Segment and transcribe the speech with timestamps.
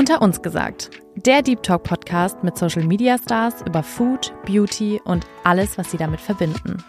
[0.00, 5.26] Unter uns gesagt, der Deep Talk Podcast mit Social Media Stars über Food, Beauty und
[5.44, 6.82] alles, was sie damit verbinden.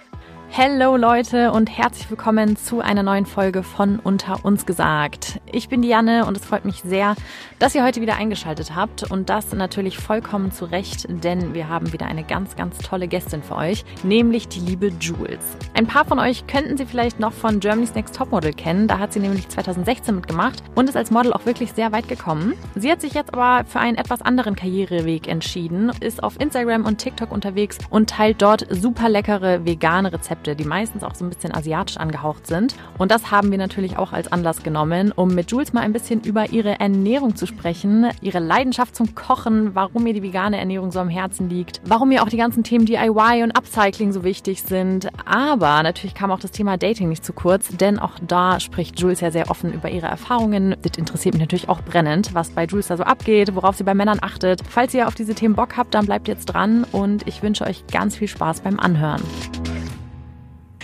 [0.53, 5.39] Hello Leute und herzlich willkommen zu einer neuen Folge von Unter uns gesagt.
[5.49, 7.15] Ich bin Diane und es freut mich sehr,
[7.57, 11.93] dass ihr heute wieder eingeschaltet habt und das natürlich vollkommen zu Recht, denn wir haben
[11.93, 15.39] wieder eine ganz, ganz tolle Gästin für euch, nämlich die liebe Jules.
[15.73, 19.13] Ein paar von euch könnten sie vielleicht noch von Germany's Next Topmodel kennen, da hat
[19.13, 22.55] sie nämlich 2016 mitgemacht und ist als Model auch wirklich sehr weit gekommen.
[22.75, 26.97] Sie hat sich jetzt aber für einen etwas anderen Karriereweg entschieden, ist auf Instagram und
[26.97, 31.29] TikTok unterwegs und teilt dort super leckere vegane Rezepte Rezepte, die meistens auch so ein
[31.29, 32.75] bisschen asiatisch angehaucht sind.
[32.97, 36.21] Und das haben wir natürlich auch als Anlass genommen, um mit Jules mal ein bisschen
[36.21, 40.99] über ihre Ernährung zu sprechen, ihre Leidenschaft zum Kochen, warum ihr die vegane Ernährung so
[40.99, 45.07] am Herzen liegt, warum ihr auch die ganzen Themen DIY und Upcycling so wichtig sind.
[45.25, 49.21] Aber natürlich kam auch das Thema Dating nicht zu kurz, denn auch da spricht Jules
[49.21, 50.75] ja sehr offen über ihre Erfahrungen.
[50.81, 53.93] Das interessiert mich natürlich auch brennend, was bei Jules da so abgeht, worauf sie bei
[53.93, 54.61] Männern achtet.
[54.67, 57.85] Falls ihr auf diese Themen Bock habt, dann bleibt jetzt dran und ich wünsche euch
[57.87, 59.21] ganz viel Spaß beim Anhören.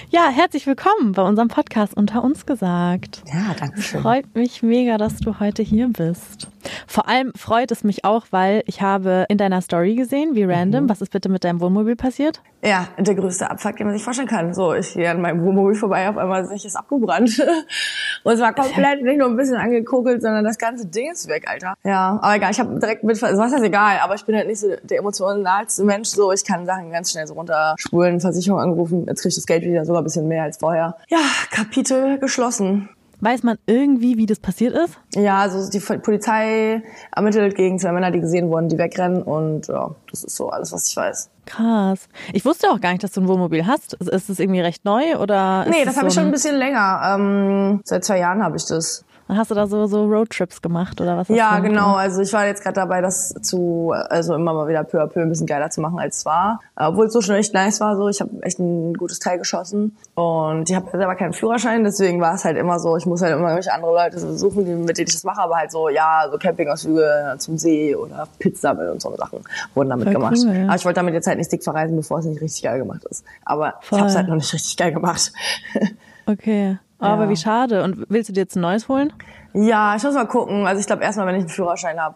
[0.10, 3.24] Ja, herzlich willkommen bei unserem Podcast Unter uns gesagt.
[3.26, 4.02] Ja, danke schön.
[4.02, 6.48] Freut mich mega, dass du heute hier bist.
[6.88, 10.86] Vor allem freut es mich auch, weil ich habe in deiner Story gesehen, wie random,
[10.86, 10.90] mhm.
[10.90, 12.42] was ist bitte mit deinem Wohnmobil passiert?
[12.64, 14.54] Ja, der größte Abfuck, den man sich vorstellen kann.
[14.54, 17.40] So, ich gehe an meinem Wohnmobil vorbei, auf einmal ist es abgebrannt.
[18.24, 21.46] Und es war komplett nicht nur ein bisschen angekokelt, sondern das ganze Ding ist weg,
[21.48, 21.76] Alter.
[21.84, 24.60] Ja, aber egal, ich habe direkt mit, was heißt egal, aber ich bin halt nicht
[24.60, 29.22] so der emotionalste Mensch, so, ich kann Sachen ganz schnell so runterspulen, Versicherung angerufen, jetzt
[29.22, 30.96] krieg ich das Geld wieder ein bisschen mehr als vorher.
[31.10, 31.20] Ja,
[31.52, 32.90] Kapitel geschlossen.
[33.20, 35.00] Weiß man irgendwie, wie das passiert ist?
[35.16, 36.84] Ja, also die Polizei
[37.16, 40.72] ermittelt gegen zwei Männer, die gesehen wurden, die wegrennen und ja, das ist so alles,
[40.72, 41.30] was ich weiß.
[41.48, 42.10] Krass.
[42.34, 43.94] Ich wusste auch gar nicht, dass du ein Wohnmobil hast.
[43.96, 45.66] Ist das irgendwie recht neu oder?
[45.68, 47.02] Nee, das, das habe so ich schon ein bisschen länger.
[47.16, 49.04] Ähm, seit zwei Jahren habe ich das.
[49.28, 51.28] Dann hast du da so, so Roadtrips gemacht oder was?
[51.28, 51.96] Ja, genau.
[51.96, 55.22] Also ich war jetzt gerade dabei, das zu, also immer mal wieder peu à peu
[55.22, 56.62] ein bisschen geiler zu machen, als es war.
[56.76, 58.08] Obwohl es so schon echt nice war, so.
[58.08, 59.98] Ich habe echt ein gutes Teil geschossen.
[60.16, 63.34] Und ich habe selber keinen Führerschein, deswegen war es halt immer so, ich muss halt
[63.34, 66.28] immer irgendwelche andere Leute suchen, die, mit denen ich das mache, aber halt so, ja,
[66.32, 69.40] so Campingausflüge zum See oder Pizza und so Sachen
[69.74, 70.38] wurden damit Voll gemacht.
[70.38, 70.66] Cool, ja.
[70.66, 73.04] Aber ich wollte damit jetzt halt nicht dick verreisen, bevor es nicht richtig geil gemacht
[73.10, 73.26] ist.
[73.44, 73.98] Aber Voll.
[73.98, 75.34] ich habe es halt noch nicht richtig geil gemacht.
[76.26, 76.78] okay.
[77.00, 77.30] Aber ja.
[77.30, 77.84] wie schade.
[77.84, 79.14] Und willst du dir jetzt ein neues holen?
[79.54, 80.68] Ja, ich muss mal gucken.
[80.68, 82.16] Also ich glaube erstmal, wenn ich einen Führerschein habe.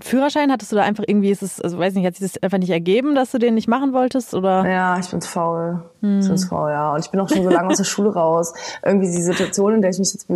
[0.00, 2.58] Führerschein hattest du da einfach irgendwie, ist es, also weiß nicht, hat sich das einfach
[2.58, 4.68] nicht ergeben, dass du den nicht machen wolltest oder?
[4.68, 5.82] Ja, ich bin faul.
[6.00, 6.20] Hm.
[6.20, 6.92] Ich bin faul, ja.
[6.92, 8.54] Und ich bin auch schon so lange aus der Schule raus.
[8.84, 10.28] Irgendwie die Situation, in der ich mich jetzt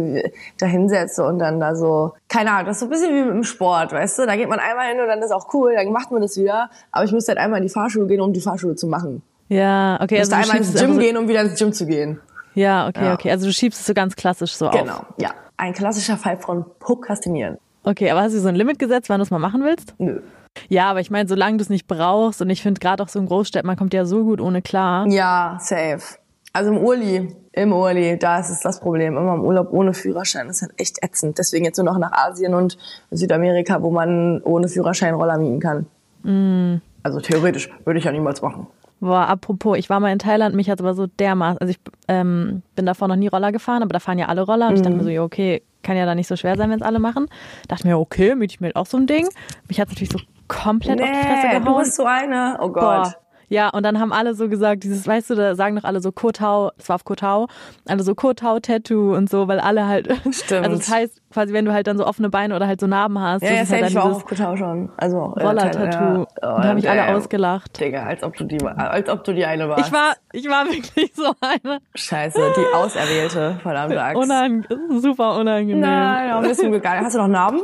[0.59, 3.35] da hinsetze und dann da so, keine Ahnung, das ist so ein bisschen wie mit
[3.35, 4.27] dem Sport, weißt du?
[4.27, 6.71] Da geht man einmal hin und dann ist auch cool, dann macht man das wieder.
[6.91, 9.23] Aber ich müsste halt einmal in die Fahrschule gehen, um die Fahrschule zu machen.
[9.49, 10.15] Ja, okay.
[10.15, 12.21] Ich also einmal ins Gym gehen, um wieder ins Gym zu gehen.
[12.55, 13.15] Ja, okay, ja.
[13.15, 13.31] okay.
[13.31, 14.87] Also du schiebst es so ganz klassisch so genau, auf.
[14.87, 15.31] Genau, ja.
[15.57, 17.59] Ein klassischer Fall von Prokrastinieren.
[17.83, 19.95] Okay, aber hast du so ein Limit gesetzt, wann du es mal machen willst?
[19.99, 20.21] Nö.
[20.69, 23.19] Ja, aber ich meine, solange du es nicht brauchst und ich finde gerade auch so
[23.19, 25.07] in Großstädten, man kommt ja so gut ohne klar.
[25.09, 26.19] Ja, safe.
[26.53, 29.17] Also im Urli, im Urli, da ist es das Problem.
[29.17, 30.49] Immer im Urlaub ohne Führerschein.
[30.49, 31.39] Das ist halt echt ätzend.
[31.39, 32.77] Deswegen jetzt nur noch nach Asien und
[33.11, 35.87] Südamerika, wo man ohne Führerschein Roller mieten kann.
[36.23, 36.83] Mm.
[37.03, 38.67] Also theoretisch würde ich ja niemals machen.
[39.01, 42.63] Boah, apropos, ich war mal in Thailand, mich hat aber so dermaßen, also ich ähm,
[42.77, 44.77] bin davor noch nie Roller gefahren, aber da fahren ja alle Roller und mhm.
[44.77, 46.85] ich dachte mir so, ja, okay, kann ja da nicht so schwer sein, wenn es
[46.85, 47.27] alle machen.
[47.69, 49.27] Dachte mir, okay, miete ich mir auch so ein Ding.
[49.69, 51.65] Mich hat natürlich so komplett nee, auf die Fresse gehauen.
[51.65, 52.83] du bist so eine, oh Gott.
[52.83, 53.15] Boah.
[53.51, 56.13] Ja, und dann haben alle so gesagt, dieses, weißt du, da sagen doch alle so
[56.13, 57.49] Kotau, es war auf Kotau,
[57.87, 60.65] alle so Kotau-Tattoo und so, weil alle halt, Stimmt.
[60.65, 63.19] also das heißt, quasi wenn du halt dann so offene Beine oder halt so Narben
[63.21, 63.43] hast.
[63.43, 64.91] Ja, das ist halt dann auch auf Kotau schon.
[64.97, 66.05] Also Roller-Tattoo.
[66.05, 66.21] Ja.
[66.21, 67.81] Oh, da haben mich alle ausgelacht.
[67.81, 69.89] Digga, als ob du die, als ob du die eine warst.
[69.89, 71.81] Ich war, ich war wirklich so eine.
[71.97, 74.17] Scheiße, die Auserwählte, verdammt sagst.
[74.17, 74.65] Unang
[75.01, 75.81] super unangenehm.
[75.81, 77.01] Nein, bist du geil.
[77.03, 77.63] Hast du noch Narben?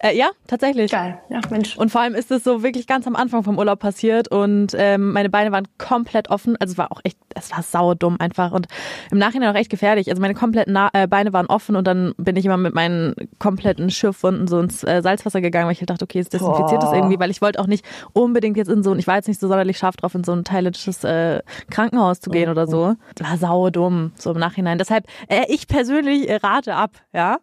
[0.00, 0.92] Äh, ja, tatsächlich.
[0.92, 1.76] Geil, ja, Mensch.
[1.76, 5.12] Und vor allem ist es so wirklich ganz am Anfang vom Urlaub passiert und ähm,
[5.12, 6.56] meine Beine waren komplett offen.
[6.60, 8.68] Also es war auch echt, es war saudumm einfach und
[9.10, 10.08] im Nachhinein auch echt gefährlich.
[10.08, 13.14] Also meine kompletten Na äh, Beine waren offen und dann bin ich immer mit meinen
[13.40, 16.92] kompletten Schürfwunden so ins äh, Salzwasser gegangen, weil ich halt dachte, okay, es desinfiziert das
[16.92, 19.40] irgendwie, weil ich wollte auch nicht unbedingt jetzt in so ein, ich war jetzt nicht
[19.40, 22.94] so sonderlich scharf drauf, in so ein thailändisches äh, Krankenhaus zu gehen oh, oder so.
[23.20, 24.78] War saudumm, so im Nachhinein.
[24.78, 27.38] Deshalb, äh, ich persönlich rate ab, ja.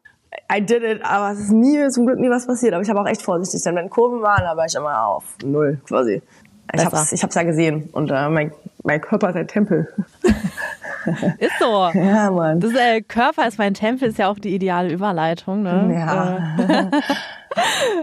[0.51, 2.73] I did it, aber es ist nie, zum Glück nie was passiert.
[2.73, 5.23] Aber ich habe auch echt vorsichtig, denn wenn Kurven waren, da war ich immer auf
[5.43, 6.21] null quasi.
[6.73, 8.51] Ich habe es ich hab's ja gesehen und äh, mein,
[8.83, 9.87] mein Körper ist ein Tempel.
[11.39, 11.89] ist so.
[11.93, 12.59] Ja, Mann.
[12.59, 15.63] Das äh, Körper ist mein Tempel ist ja auch die ideale Überleitung.
[15.63, 15.93] Ne?
[15.93, 16.57] Ja.
[16.57, 17.01] Äh.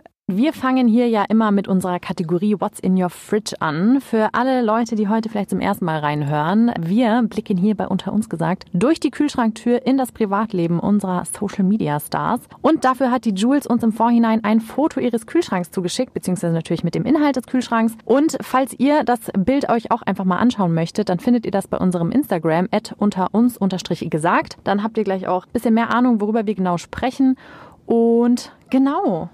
[0.35, 4.01] Wir fangen hier ja immer mit unserer Kategorie What's in your fridge an.
[4.01, 8.15] Für alle Leute, die heute vielleicht zum ersten Mal reinhören, wir blicken hier bei unter
[8.15, 12.41] uns gesagt durch die Kühlschranktür in das Privatleben unserer Social Media Stars.
[12.63, 16.83] Und dafür hat die Jules uns im Vorhinein ein Foto ihres Kühlschranks zugeschickt, beziehungsweise natürlich
[16.83, 17.95] mit dem Inhalt des Kühlschranks.
[18.07, 21.69] Und falls ihr das Bild euch auch einfach mal anschauen möchtet, dann findet ihr das
[21.69, 23.59] bei unserem Instagram at unter uns
[24.01, 24.57] gesagt.
[24.65, 27.37] Dann habt ihr gleich auch ein bisschen mehr Ahnung, worüber wir genau sprechen.
[27.85, 29.29] Und genau,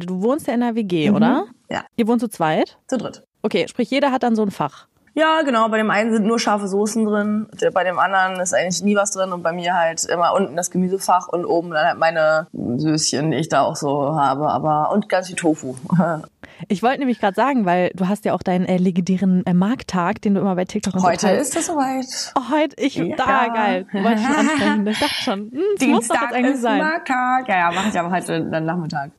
[0.00, 1.16] Du wohnst ja in der WG, Mhm.
[1.16, 1.44] oder?
[1.68, 1.82] Ja.
[1.96, 2.78] Ihr wohnt zu zweit?
[2.86, 3.24] Zu dritt.
[3.42, 4.86] Okay, sprich, jeder hat dann so ein Fach.
[5.14, 5.68] Ja, genau.
[5.68, 9.10] Bei dem einen sind nur scharfe Soßen drin, bei dem anderen ist eigentlich nie was
[9.10, 12.46] drin und bei mir halt immer unten das Gemüsefach und oben dann halt meine
[12.76, 15.74] Söschen, die ich da auch so habe, aber und ganz viel Tofu.
[16.66, 20.20] Ich wollte nämlich gerade sagen, weil du hast ja auch deinen äh, legendären äh, Markttag,
[20.22, 21.54] den du immer bei TikTok und so Heute teilst.
[21.54, 22.32] ist es soweit.
[22.34, 23.14] Oh, heute, ich, Ja.
[23.14, 23.86] da, geil.
[23.92, 24.86] Wollte ich schon ansprechen.
[24.88, 26.78] Ich dachte schon, hm, das muss doch jetzt eigentlich ist sein.
[26.78, 27.46] Markttag.
[27.48, 29.12] Ja, ja, mache ich aber heute dann Nachmittag.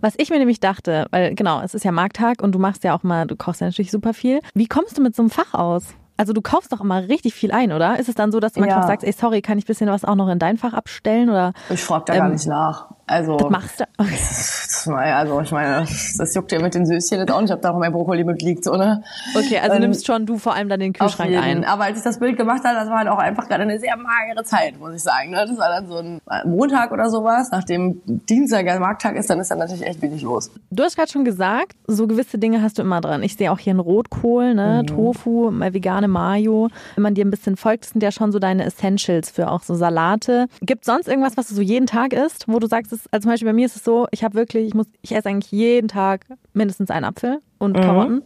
[0.00, 2.94] Was ich mir nämlich dachte, weil genau, es ist ja Markttag und du machst ja
[2.96, 4.40] auch mal, du kochst ja natürlich super viel.
[4.54, 5.94] Wie kommst du mit so einem Fach aus?
[6.16, 7.98] Also du kaufst doch immer richtig viel ein, oder?
[7.98, 8.86] Ist es dann so, dass du manchmal Ja.
[8.86, 11.30] sagst, ey, sorry, kann ich ein bisschen was auch noch in dein Fach abstellen?
[11.30, 12.90] Oder Ich frage da gar Ähm, nicht nach.
[13.10, 13.84] Also, machst du?
[13.98, 14.12] Okay.
[14.12, 15.84] das, also ich meine,
[16.16, 18.66] das juckt ja mit den Söschen jetzt auch nicht, ob da noch mein Brokkoli mitliegt,
[18.66, 19.02] ne?
[19.34, 21.64] Okay, also Ähm, nimmst schon du vor allem dann den Kühlschrank ein.
[21.64, 23.96] Aber als ich das Bild gemacht habe, das war halt auch einfach gerade eine sehr
[23.96, 25.30] magere Zeit, muss ich sagen.
[25.30, 25.44] Ne?
[25.44, 27.48] Das war dann so ein Montag oder sowas.
[27.50, 30.52] Nachdem Dienstag ja Markttag ist, dann ist dann natürlich echt wenig los.
[30.70, 33.24] Du hast gerade schon gesagt, so gewisse Dinge hast du immer dran.
[33.24, 36.68] Ich sehe auch hier einen Rotkohl, ne, Tofu, mal vegane Mayo.
[36.94, 39.62] Wenn man dir ein bisschen folgt, das sind ja schon so deine Essentials für auch
[39.62, 40.46] so Salate.
[40.60, 43.32] Gibt sonst irgendwas, was du so jeden Tag isst, wo du sagst, es, also zum
[43.32, 45.88] Beispiel bei mir ist es so, ich habe wirklich, ich muss, ich esse eigentlich jeden
[45.88, 48.22] Tag mindestens einen Apfel und Karotten,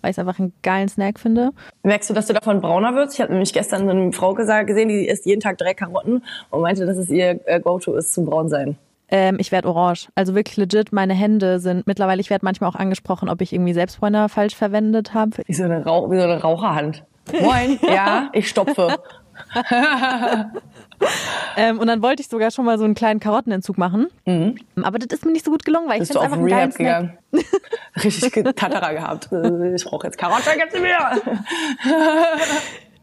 [0.00, 1.50] weil ich es einfach einen geilen Snack finde.
[1.82, 3.14] Merkst du, dass du davon brauner wirst?
[3.14, 6.24] Ich habe nämlich gestern so eine Frau gesagt, gesehen, die isst jeden Tag drei Karotten
[6.50, 8.76] und meinte, dass es ihr äh, Go-To ist zum Braunsein.
[9.10, 10.08] Ähm, ich werde orange.
[10.14, 13.72] Also wirklich legit, meine Hände sind mittlerweile, ich werde manchmal auch angesprochen, ob ich irgendwie
[13.72, 15.30] Selbstbräuner falsch verwendet habe.
[15.46, 17.04] Wie so wie so eine Raucherhand.
[17.40, 18.96] Moin, ja, ich stopfe.
[21.56, 24.08] Ähm, und dann wollte ich sogar schon mal so einen kleinen Karottenentzug machen.
[24.82, 26.14] Aber das ist mir nicht so gut gelungen, weil ich Mhm.
[26.14, 27.44] Bist du finde einfach einen geilen Rehab gegangen?
[28.04, 29.28] Richtig Tatara gehabt.
[29.76, 30.98] Ich brauche jetzt Karotte, gib sie mir.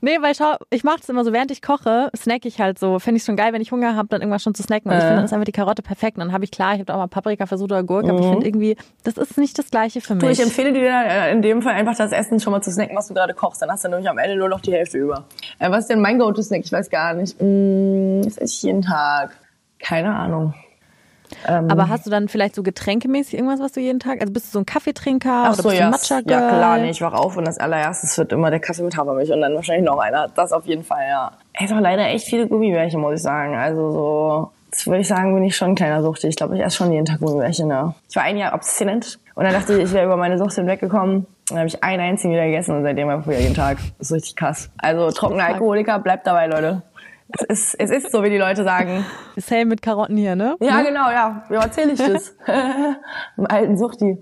[0.06, 3.00] Nee, weil schau, ich mache das immer so, während ich koche, snack ich halt so.
[3.00, 4.92] Finde ich schon geil, wenn ich Hunger habe, dann irgendwas schon zu snacken.
[4.92, 5.08] Und ich Äh.
[5.08, 6.18] finde, dann ist einfach die Karotte perfekt.
[6.18, 8.28] Und dann habe ich klar, ich habe auch mal Paprika versucht oder Gurke, aber ich
[8.28, 10.20] finde irgendwie, das ist nicht das Gleiche für Mhm.
[10.20, 10.38] Du, mich.
[10.40, 13.08] ich empfehle dir äh, in dem Fall einfach das Essen schon mal zu snacken, was
[13.08, 13.64] du gerade kochst.
[13.64, 15.26] Dann hast du nämlich am Ende nur noch die Hälfte über.
[15.58, 16.62] Äh, was ist denn mein Go-To-Snack?
[16.64, 17.36] Ich weiß gar nicht.
[17.42, 19.36] Mm, das esse ich jeden Tag.
[19.80, 20.54] Keine Ahnung.
[21.48, 24.48] Ähm, aber hast du dann vielleicht so getränkemäßig irgendwas, was du jeden Tag, also bist
[24.48, 25.90] du so ein Kaffeetrinker Ach oder so, bist ja.
[25.90, 28.98] matcha Ja, klar, nee, ich wach auf und das allererstes wird immer der Kaffee mit
[28.98, 30.28] Hafermilch und dann wahrscheinlich noch einer.
[30.36, 31.32] Das auf jeden Fall, ja.
[31.54, 33.56] Ey, doch leider echt viele Gummibärchen, muss ich sagen.
[33.56, 36.28] Also so, das würde ich sagen, bin ich schon ein kleiner Suchti.
[36.28, 37.94] Ich glaube, ich esse schon jeden Tag Gummibärchen, ja.
[38.10, 41.26] Ich war ein Jahr abstinent und dann dachte ich, ich wäre über meine Sucht hinweggekommen.
[41.50, 43.78] Dann habe ich einen einzigen wieder gegessen und seitdem einfach wieder jeden Tag.
[44.00, 44.70] Das ist richtig krass.
[44.78, 46.82] Also trockener Alkoholiker, bleibt dabei, Leute.
[47.38, 49.06] Es ist, es ist so, wie die Leute sagen.
[49.36, 50.56] Same mit Karotten hier, ne?
[50.60, 51.44] Ja, genau, ja.
[51.50, 52.36] Wie erzähle ich das?
[53.38, 54.22] Im alten Suchti.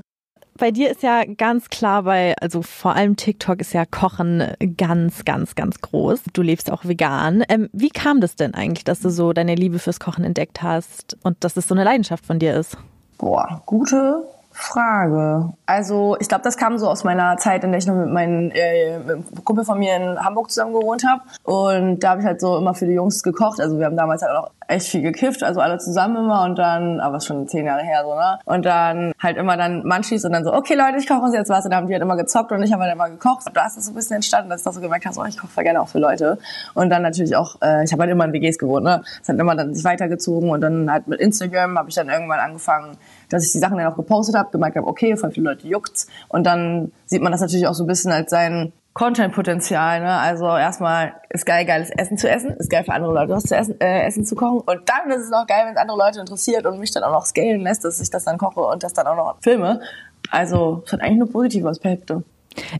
[0.58, 5.26] Bei dir ist ja ganz klar bei, also vor allem TikTok ist ja Kochen ganz,
[5.26, 6.22] ganz, ganz groß.
[6.34, 7.44] Du lebst auch vegan.
[7.50, 11.18] Ähm, wie kam das denn eigentlich, dass du so deine Liebe fürs Kochen entdeckt hast
[11.24, 12.78] und dass es so eine Leidenschaft von dir ist?
[13.18, 15.52] Boah, gute Frage.
[15.66, 18.52] Also ich glaube, das kam so aus meiner Zeit, in der ich noch mit meinem
[18.52, 21.22] äh, mit einem Kumpel von mir in Hamburg zusammen gewohnt habe.
[21.44, 23.60] Und da habe ich halt so immer für die Jungs gekocht.
[23.60, 27.00] Also wir haben damals halt auch echt viel gekifft, also alle zusammen immer und dann,
[27.00, 28.40] aber ist schon zehn Jahre her so, ne?
[28.46, 31.50] Und dann halt immer dann Munchies und dann so, okay Leute, ich koche uns jetzt
[31.50, 31.66] was.
[31.66, 33.46] Und dann haben die halt immer gezockt und ich habe halt immer gekocht.
[33.48, 35.24] Und da ist das so ein bisschen entstanden, dass ich das so gemerkt habe, so,
[35.26, 36.38] ich koche gerne auch für Leute.
[36.74, 39.02] Und dann natürlich auch, äh, ich habe halt immer in WGs gewohnt, ne?
[39.22, 42.40] Es hat immer dann sich weitergezogen und dann halt mit Instagram habe ich dann irgendwann
[42.40, 42.98] angefangen,
[43.30, 46.08] dass ich die Sachen dann auch gepostet habe, gemerkt habe, okay, voll viele Leute juckt's.
[46.30, 50.02] Und dann sieht man das natürlich auch so ein bisschen als sein Content-Potenzial.
[50.02, 50.12] Ne?
[50.12, 53.56] Also erstmal ist geil, geiles Essen zu essen, ist geil für andere Leute was zu
[53.56, 54.60] essen, äh, Essen zu kochen.
[54.60, 57.12] Und dann ist es noch geil, wenn es andere Leute interessiert und mich dann auch
[57.12, 59.82] noch scalen lässt, dass ich das dann koche und das dann auch noch filme.
[60.30, 62.24] Also es hat eigentlich nur positive Aspekte.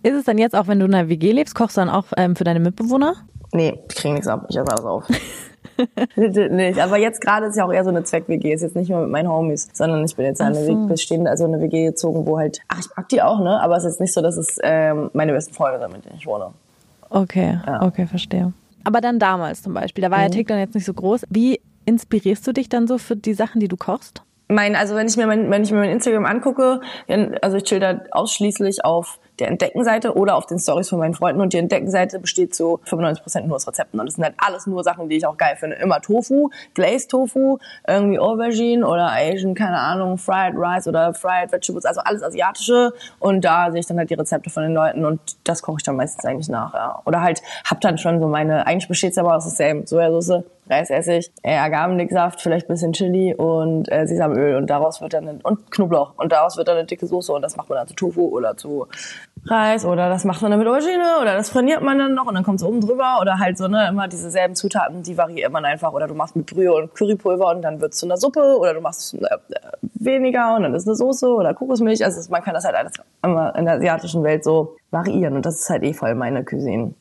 [0.04, 2.06] Ist es dann jetzt auch, wenn du in einer WG lebst, kochst du dann auch
[2.16, 3.16] ähm, für deine Mitbewohner?
[3.52, 4.46] Nee, ich kriege nichts ab.
[4.50, 5.06] Ich esse alles auf.
[6.16, 6.80] nicht.
[6.80, 8.54] Aber jetzt gerade ist ja auch eher so eine Zweck-WG.
[8.54, 10.68] Ist jetzt nicht mehr mit meinen Homies, sondern ich bin jetzt in eine so.
[10.68, 13.62] WG, bestehende, also in eine WG gezogen, wo halt, ach, ich mag die auch, ne?
[13.62, 16.16] Aber es ist jetzt nicht so, dass es ähm, meine besten Freunde sind, mit denen
[16.18, 16.52] ich wohne.
[17.10, 17.82] Okay, Ja.
[17.84, 18.54] okay, verstehe.
[18.84, 21.24] Aber dann damals zum Beispiel, da war ja TikTok jetzt nicht so groß.
[21.30, 24.24] Wie inspirierst du dich dann so für die Sachen, die du kochst?
[24.50, 26.82] Mein, also wenn ich mir mein, wenn ich mir mein Instagram angucke,
[27.42, 31.42] also ich chill da ausschließlich auf der Entdeckenseite oder auf den Stories von meinen Freunden.
[31.42, 34.00] Und die Entdeckenseite besteht zu 95% nur aus Rezepten.
[34.00, 35.76] Und das sind halt alles nur Sachen, die ich auch geil finde.
[35.76, 41.84] Immer Tofu, Glazed Tofu, irgendwie Aubergine oder Asian, keine Ahnung, Fried Rice oder Fried Vegetables,
[41.84, 42.94] also alles asiatische.
[43.20, 45.84] Und da sehe ich dann halt die Rezepte von den Leuten und das koche ich
[45.84, 46.74] dann meistens eigentlich nach.
[46.74, 47.02] Ja.
[47.06, 51.30] Oder halt hab dann schon so meine, eigentlich besteht es aber aus derselben Sojasauce, Reisessig,
[51.42, 56.32] äh, Agavendicksaft, vielleicht bisschen Chili und äh, Sesamöl und daraus wird dann und Knoblauch und
[56.32, 58.88] daraus wird dann eine dicke Soße und das macht man dann zu Tofu oder zu
[59.46, 62.36] Reis oder das macht man dann mit Aubergine oder das trainiert man dann noch und
[62.36, 65.52] dann kommt es oben drüber oder halt so ne immer diese selben Zutaten, die variiert
[65.52, 68.16] man einfach oder du machst mit Brühe und Currypulver und dann wird es zu einer
[68.16, 69.28] Suppe oder du machst äh,
[69.96, 73.54] weniger und dann ist eine Soße oder Kokosmilch, also man kann das halt alles immer
[73.56, 76.94] in der asiatischen Welt so variieren und das ist halt eh voll meine Cuisine.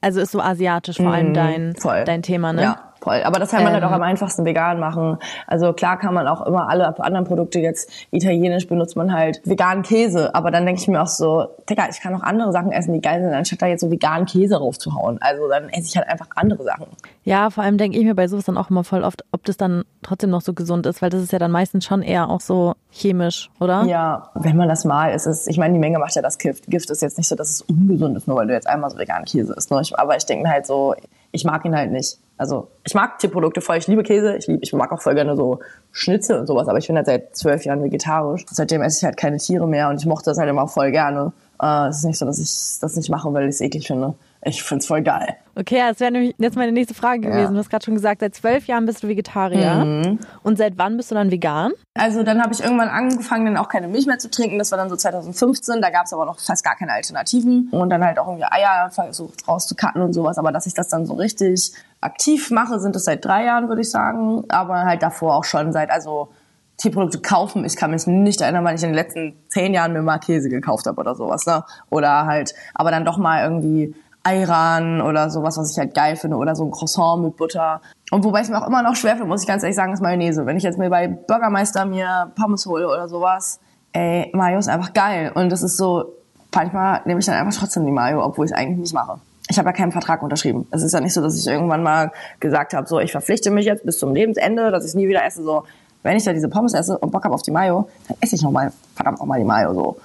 [0.00, 2.04] Also ist so asiatisch vor allem dein, voll.
[2.04, 2.62] dein Thema, ne?
[2.62, 3.22] Ja voll.
[3.22, 5.18] Aber das kann man ähm, halt auch am einfachsten vegan machen.
[5.46, 9.82] Also klar kann man auch immer alle anderen Produkte jetzt italienisch benutzt man halt veganen
[9.82, 10.34] Käse.
[10.34, 13.00] Aber dann denke ich mir auch so, Digga, ich kann auch andere Sachen essen, die
[13.00, 15.18] geil sind, anstatt da jetzt so veganen Käse raufzuhauen.
[15.20, 16.86] Also dann esse ich halt einfach andere Sachen.
[17.24, 19.56] Ja, vor allem denke ich mir bei sowas dann auch immer voll oft, ob das
[19.56, 22.40] dann trotzdem noch so gesund ist, weil das ist ja dann meistens schon eher auch
[22.40, 23.84] so chemisch, oder?
[23.84, 26.66] Ja, wenn man das mal ist, ist ich meine, die Menge macht ja das Gift.
[26.66, 28.98] Gift ist jetzt nicht so, dass es ungesund ist, nur weil du jetzt einmal so
[28.98, 29.70] veganen Käse isst.
[29.70, 29.82] Ne?
[29.94, 30.94] Aber ich denke mir halt so,
[31.32, 32.18] ich mag ihn halt nicht.
[32.36, 35.36] Also ich mag Tierprodukte voll, ich liebe Käse, ich, liebe, ich mag auch voll gerne
[35.36, 35.60] so
[35.90, 38.44] Schnitzel und sowas, aber ich bin halt seit zwölf Jahren vegetarisch.
[38.50, 41.32] Seitdem esse ich halt keine Tiere mehr und ich mochte das halt immer voll gerne.
[41.60, 44.14] Äh, es ist nicht so, dass ich das nicht mache, weil ich es eklig finde.
[44.44, 45.36] Ich find's voll geil.
[45.54, 47.40] Okay, das wäre nämlich jetzt meine nächste Frage gewesen.
[47.40, 47.50] Ja.
[47.50, 49.84] Du hast gerade schon gesagt, seit zwölf Jahren bist du Vegetarier.
[49.84, 50.18] Mhm.
[50.42, 51.72] Und seit wann bist du dann vegan?
[51.94, 54.58] Also dann habe ich irgendwann angefangen, dann auch keine Milch mehr zu trinken.
[54.58, 55.80] Das war dann so 2015.
[55.80, 57.68] Da gab es aber noch fast gar keine Alternativen.
[57.70, 60.38] Und dann halt auch irgendwie Eier versucht rauszukatten und sowas.
[60.38, 63.82] Aber dass ich das dann so richtig aktiv mache, sind es seit drei Jahren, würde
[63.82, 64.44] ich sagen.
[64.48, 66.30] Aber halt davor auch schon seit, also
[66.78, 67.64] Tierprodukte kaufen.
[67.64, 70.48] Ich kann mich nicht erinnern, weil ich in den letzten zehn Jahren mir mal Käse
[70.48, 71.46] gekauft habe oder sowas.
[71.46, 71.62] Ne?
[71.90, 76.36] Oder halt, aber dann doch mal irgendwie Ayran oder sowas, was ich halt geil finde,
[76.36, 77.80] oder so ein Croissant mit Butter.
[78.10, 80.46] Und wobei es mir auch immer noch schwerfällt, muss ich ganz ehrlich sagen, ist Mayonnaise.
[80.46, 83.60] Wenn ich jetzt mir bei Burgermeister mir Pommes hole oder sowas,
[83.92, 85.32] ey, Mayo ist einfach geil.
[85.34, 86.14] Und das ist so,
[86.54, 89.18] manchmal nehme ich dann einfach trotzdem die Mayo, obwohl ich es eigentlich nicht mache.
[89.48, 90.66] Ich habe ja keinen Vertrag unterschrieben.
[90.70, 93.66] Es ist ja nicht so, dass ich irgendwann mal gesagt habe, so, ich verpflichte mich
[93.66, 95.42] jetzt bis zum Lebensende, dass ich nie wieder esse.
[95.42, 95.64] So,
[96.02, 98.42] wenn ich da diese Pommes esse und Bock habe auf die Mayo, dann esse ich
[98.42, 99.96] noch mal, verdammt noch mal die Mayo so.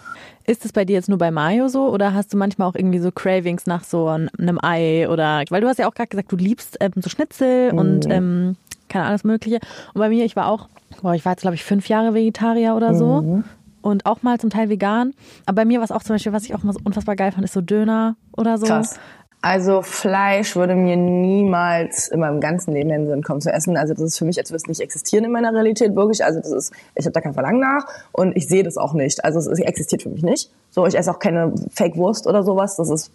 [0.48, 3.00] Ist es bei dir jetzt nur bei Mayo so oder hast du manchmal auch irgendwie
[3.00, 6.38] so Cravings nach so einem Ei oder weil du hast ja auch gerade gesagt, du
[6.38, 7.78] liebst ähm, so Schnitzel mhm.
[7.78, 8.56] und ähm,
[8.88, 9.60] keine alles Mögliche.
[9.94, 10.70] Und bei mir, ich war auch,
[11.02, 13.22] boah, ich war jetzt glaube ich fünf Jahre Vegetarier oder so.
[13.22, 13.44] Mhm.
[13.82, 15.14] Und auch mal zum Teil vegan.
[15.46, 17.32] Aber bei mir war es auch zum Beispiel, was ich auch mal so unfassbar geil
[17.32, 18.66] fand, ist so Döner oder so.
[18.66, 19.00] Krass.
[19.42, 23.78] Also Fleisch würde mir niemals in meinem ganzen Leben in den Sinn kommen zu essen.
[23.78, 26.26] Also das ist für mich, als würde es nicht existieren in meiner Realität, wirklich.
[26.26, 29.24] Also das ist, ich habe da kein Verlangen nach und ich sehe das auch nicht.
[29.24, 30.52] Also es existiert für mich nicht.
[30.72, 32.78] So, ich esse auch keine Fake-Wurst oder sowas.
[32.78, 33.12] Das ist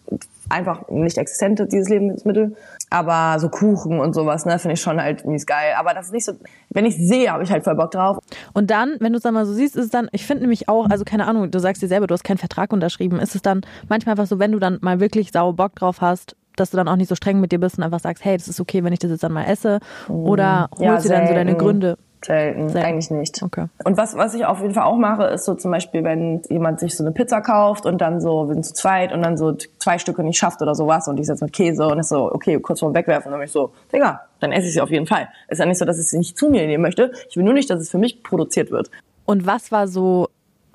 [0.48, 2.56] einfach nicht existent, dieses Lebensmittel.
[2.92, 5.74] Aber so Kuchen und sowas, ne, finde ich schon halt mies geil.
[5.78, 6.32] Aber das ist nicht so,
[6.70, 8.18] wenn ich sehe, habe ich halt voll Bock drauf.
[8.52, 10.68] Und dann, wenn du es dann mal so siehst, ist es dann, ich finde nämlich
[10.68, 13.42] auch, also keine Ahnung, du sagst dir selber, du hast keinen Vertrag unterschrieben, ist es
[13.42, 16.76] dann manchmal einfach so, wenn du dann mal wirklich sauer Bock drauf hast, dass du
[16.76, 18.84] dann auch nicht so streng mit dir bist und einfach sagst, hey, das ist okay,
[18.84, 19.80] wenn ich das jetzt dann mal esse?
[20.08, 21.96] Oder holst ja, du dann so deine Gründe?
[22.24, 23.42] Selten, Selten, eigentlich nicht.
[23.42, 23.66] Okay.
[23.84, 26.80] Und was, was ich auf jeden Fall auch mache, ist so zum Beispiel, wenn jemand
[26.80, 29.56] sich so eine Pizza kauft und dann so, wir sind zu zweit und dann so
[29.78, 32.58] zwei Stücke nicht schafft oder sowas und ist jetzt mit Käse und ist so, okay,
[32.60, 35.28] kurz vorm Wegwerfen, dann bin ich so, Digga, dann esse ich sie auf jeden Fall.
[35.48, 37.12] Ist ja nicht so, dass ich sie nicht zu mir nehmen möchte.
[37.28, 38.90] Ich will nur nicht, dass es für mich produziert wird.
[39.24, 40.28] Und was war so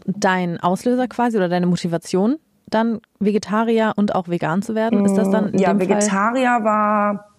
[0.06, 2.38] dein Auslöser quasi oder deine Motivation,
[2.70, 5.06] dann Vegetarier und auch vegan zu werden?
[5.06, 5.58] Ist das dann?
[5.58, 6.63] ja, Vegetarier Fall?
[6.63, 7.30] war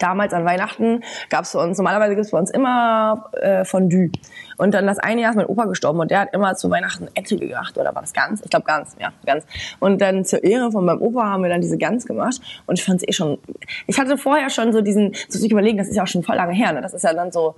[0.00, 4.10] damals an Weihnachten gab es für uns, normalerweise gibt es bei uns immer äh, Fondue.
[4.56, 7.08] Und dann das eine Jahr ist mein Opa gestorben und der hat immer zu Weihnachten
[7.14, 8.40] Ente gemacht oder war das Gans?
[8.42, 9.44] Ich glaube Gans, ja, Gans.
[9.78, 12.84] Und dann zur Ehre von meinem Opa haben wir dann diese Gans gemacht und ich
[12.84, 13.38] fand es eh schon,
[13.86, 16.36] ich hatte vorher schon so diesen, so sich überlegen, das ist ja auch schon voll
[16.36, 16.82] lange her, ne?
[16.82, 17.54] das ist ja dann so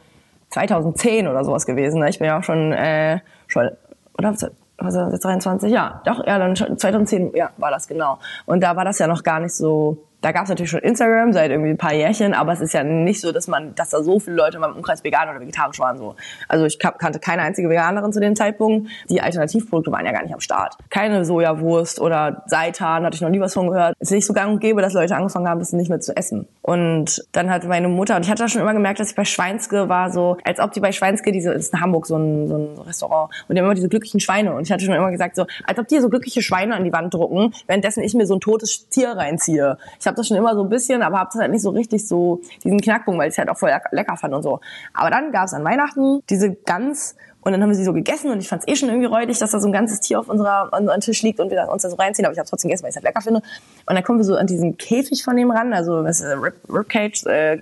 [0.51, 2.11] 2010 oder sowas gewesen, ne?
[2.11, 3.71] ich bin ja auch schon, äh, schon,
[4.19, 4.37] oder
[4.79, 8.19] also 23, ja, doch, ja, dann 2010, ja, war das genau.
[8.47, 11.33] Und da war das ja noch gar nicht so da gab es natürlich schon Instagram
[11.33, 14.03] seit irgendwie ein paar Jährchen, aber es ist ja nicht so, dass man, dass da
[14.03, 15.99] so viele Leute in meinem Umkreis vegan oder vegetarisch waren.
[15.99, 16.15] So.
[16.49, 18.89] Also ich kannte keine einzige Veganerin zu dem Zeitpunkt.
[19.11, 20.77] Die Alternativprodukte waren ja gar nicht am Start.
[20.91, 23.97] Keine Sojawurst oder Seitan, hatte ich noch nie was von gehört.
[23.99, 26.17] Es ist nicht so gang und gäbe, dass Leute angefangen haben, das nicht mehr zu
[26.17, 26.47] essen.
[26.63, 29.89] Und dann hat meine Mutter, und ich hatte schon immer gemerkt, dass ich bei Schweinske
[29.89, 32.79] war so, als ob die bei Schweinske, diese, ist in Hamburg so ein, so ein
[32.87, 34.55] Restaurant, und die haben immer diese glücklichen Schweine.
[34.55, 36.93] Und ich hatte schon immer gesagt so, als ob die so glückliche Schweine an die
[36.93, 39.77] Wand drucken, währenddessen ich mir so ein totes Tier reinziehe.
[39.99, 42.07] Ich habe das schon immer so ein bisschen, aber habe das halt nicht so richtig
[42.07, 44.61] so diesen Knackpunkt, weil ich es halt auch voll lecker fand und so.
[44.95, 48.31] Aber dann gab es an Weihnachten diese ganz Und dann haben wir sie so gegessen
[48.31, 50.29] und ich fand es eh schon irgendwie räudig, dass da so ein ganzes Tier auf
[50.29, 52.25] unserer, unserem Tisch liegt und wir uns da so reinziehen.
[52.25, 53.41] Aber ich habe trotzdem gegessen, weil ich es halt lecker finde.
[53.87, 56.55] Und dann kommen wir so an diesen Käfig von dem ran, also das ist Rib,
[56.69, 57.59] Ribcage, äh,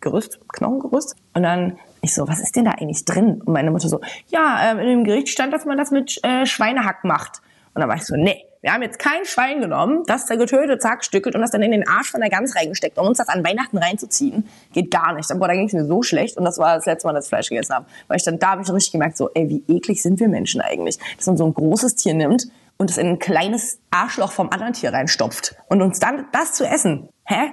[0.00, 1.16] Gerüst, Knochengerüst.
[1.32, 3.42] Und dann ich so, was ist denn da eigentlich drin?
[3.44, 6.46] Und meine Mutter so, ja, ähm, in dem Gericht stand, dass man das mit äh,
[6.46, 7.40] Schweinehack macht.
[7.74, 10.82] Und dann war ich so, nee, wir haben jetzt kein Schwein genommen, das da getötet,
[10.82, 13.28] zack, stückelt und das dann in den Arsch von der Gans reingesteckt, um uns das
[13.28, 14.46] an Weihnachten reinzuziehen.
[14.72, 15.28] Geht gar nicht.
[15.28, 17.30] Boah, da ging es mir so schlecht und das war das letzte Mal, dass ich
[17.30, 17.86] Fleisch gegessen habe.
[18.08, 20.60] Weil ich dann, da habe ich richtig gemerkt, so, ey, wie eklig sind wir Menschen
[20.60, 20.98] eigentlich?
[21.16, 24.74] Dass man so ein großes Tier nimmt und es in ein kleines Arschloch vom anderen
[24.74, 27.08] Tier reinstopft und uns dann das zu essen.
[27.24, 27.52] Hä?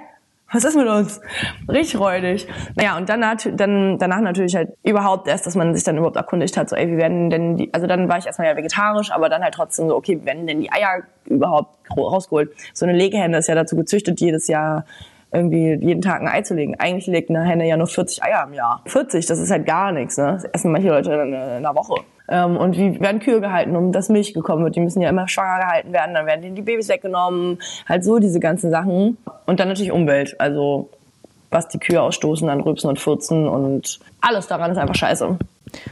[0.50, 1.20] Was ist mit uns?
[1.68, 2.48] Richtig räudig.
[2.74, 3.20] Naja, und dann,
[3.56, 6.88] dann danach natürlich halt überhaupt erst, dass man sich dann überhaupt erkundigt hat, so, ey,
[6.88, 9.88] wie werden denn die, also dann war ich erstmal ja vegetarisch, aber dann halt trotzdem
[9.88, 12.50] so, okay, wie werden denn die Eier überhaupt rausgeholt?
[12.72, 14.84] So eine Legehenne ist ja dazu gezüchtet, jedes Jahr
[15.32, 16.74] irgendwie jeden Tag ein Ei zu legen.
[16.78, 18.82] Eigentlich legt eine Henne ja nur 40 Eier im Jahr.
[18.86, 20.32] 40, das ist halt gar nichts, ne?
[20.32, 22.02] Das essen manche Leute in einer Woche.
[22.28, 24.76] Ähm, und wie werden Kühe gehalten, um dass Milch gekommen wird?
[24.76, 27.58] Die müssen ja immer schwanger gehalten werden, dann werden denen die Babys weggenommen.
[27.88, 29.18] Halt so diese ganzen Sachen.
[29.46, 30.38] Und dann natürlich Umwelt.
[30.38, 30.90] Also
[31.50, 35.38] was die Kühe ausstoßen an Rübsen und Furzen und alles daran ist einfach scheiße.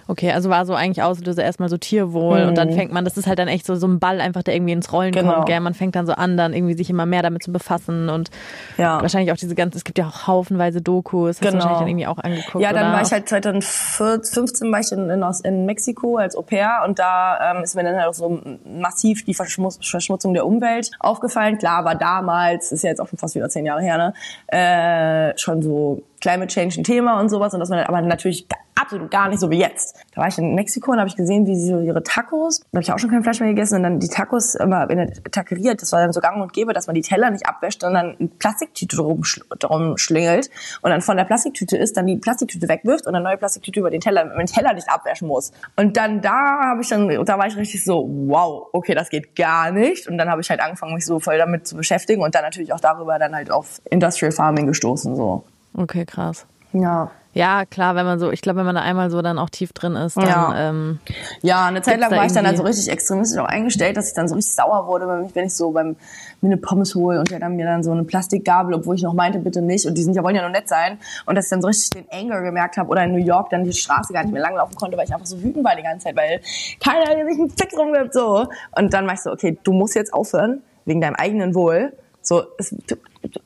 [0.09, 2.49] Okay, also war so eigentlich Auslöser erstmal so Tierwohl mhm.
[2.49, 2.75] und dann mhm.
[2.75, 4.93] fängt man, das ist halt dann echt so, so ein Ball einfach, der irgendwie ins
[4.93, 5.35] Rollen genau.
[5.35, 5.61] kommt, gell?
[5.61, 8.31] Man fängt dann so an, dann irgendwie sich immer mehr damit zu befassen und
[8.79, 9.01] ja.
[9.01, 11.53] wahrscheinlich auch diese ganzen, es gibt ja auch haufenweise Dokus, hast genau.
[11.53, 12.63] du wahrscheinlich dann irgendwie auch angeguckt.
[12.63, 12.97] Ja, dann oder?
[12.97, 17.53] war ich halt 2015 war ich in, in, in Mexiko als Au pair und da
[17.53, 21.59] ähm, ist mir dann halt auch so massiv die Verschmutz, Verschmutzung der Umwelt aufgefallen.
[21.59, 24.15] Klar, war damals, ist ja jetzt auch schon fast wieder zehn Jahre her, ne,
[24.49, 29.11] äh, schon so Climate Change ein Thema und sowas und dass man aber natürlich absolut
[29.11, 29.97] gar nicht so wie jetzt.
[30.13, 32.67] Da war ich in Mexiko und habe ich gesehen, wie sie so ihre Tacos, da
[32.75, 35.13] habe ich auch schon kein Fleisch mehr gegessen und dann die Tacos immer in der
[35.31, 38.17] Taqueria, das war dann so gang und gäbe, dass man die Teller nicht abwäscht, sondern
[38.19, 39.23] eine Plastiktüte drum,
[39.61, 40.51] drum schlingelt
[40.83, 43.91] und dann von der Plastiktüte ist, dann die Plastiktüte wegwirft und eine neue Plastiktüte über
[43.91, 45.53] den Teller, damit man den Teller nicht abwaschen muss.
[45.77, 49.37] Und dann da habe ich dann, da war ich richtig so, wow, okay, das geht
[49.37, 50.09] gar nicht.
[50.09, 52.73] Und dann habe ich halt angefangen, mich so voll damit zu beschäftigen und dann natürlich
[52.73, 55.45] auch darüber dann halt auf Industrial Farming gestoßen, so.
[55.77, 56.47] Okay, krass.
[56.73, 57.11] Ja.
[57.37, 59.75] Ja, klar, wenn man so, ich glaube, wenn man da einmal so dann auch tief
[59.75, 60.27] drin ist, dann.
[60.27, 61.01] Ja, ähm,
[61.43, 64.27] ja eine Zeit lang war ich dann also richtig extremistisch auch eingestellt, dass ich dann
[64.27, 65.97] so richtig sauer wurde, wenn ich, so beim
[66.41, 69.13] mir eine Pommes hole und der dann mir dann so eine Plastikgabel, obwohl ich noch
[69.13, 69.85] meinte, bitte nicht.
[69.85, 70.99] Und die sind ja wollen ja nur nett sein.
[71.27, 73.65] Und dass ich dann so richtig den Anger gemerkt habe oder in New York dann
[73.65, 76.07] die Straße gar nicht mehr langlaufen konnte, weil ich einfach so wütend war die ganze
[76.07, 76.41] Zeit, weil
[76.83, 78.47] keiner sich einen Fick rumwirft so.
[78.79, 81.93] Und dann war ich so, okay, du musst jetzt aufhören wegen deinem eigenen Wohl.
[82.27, 82.75] So, es,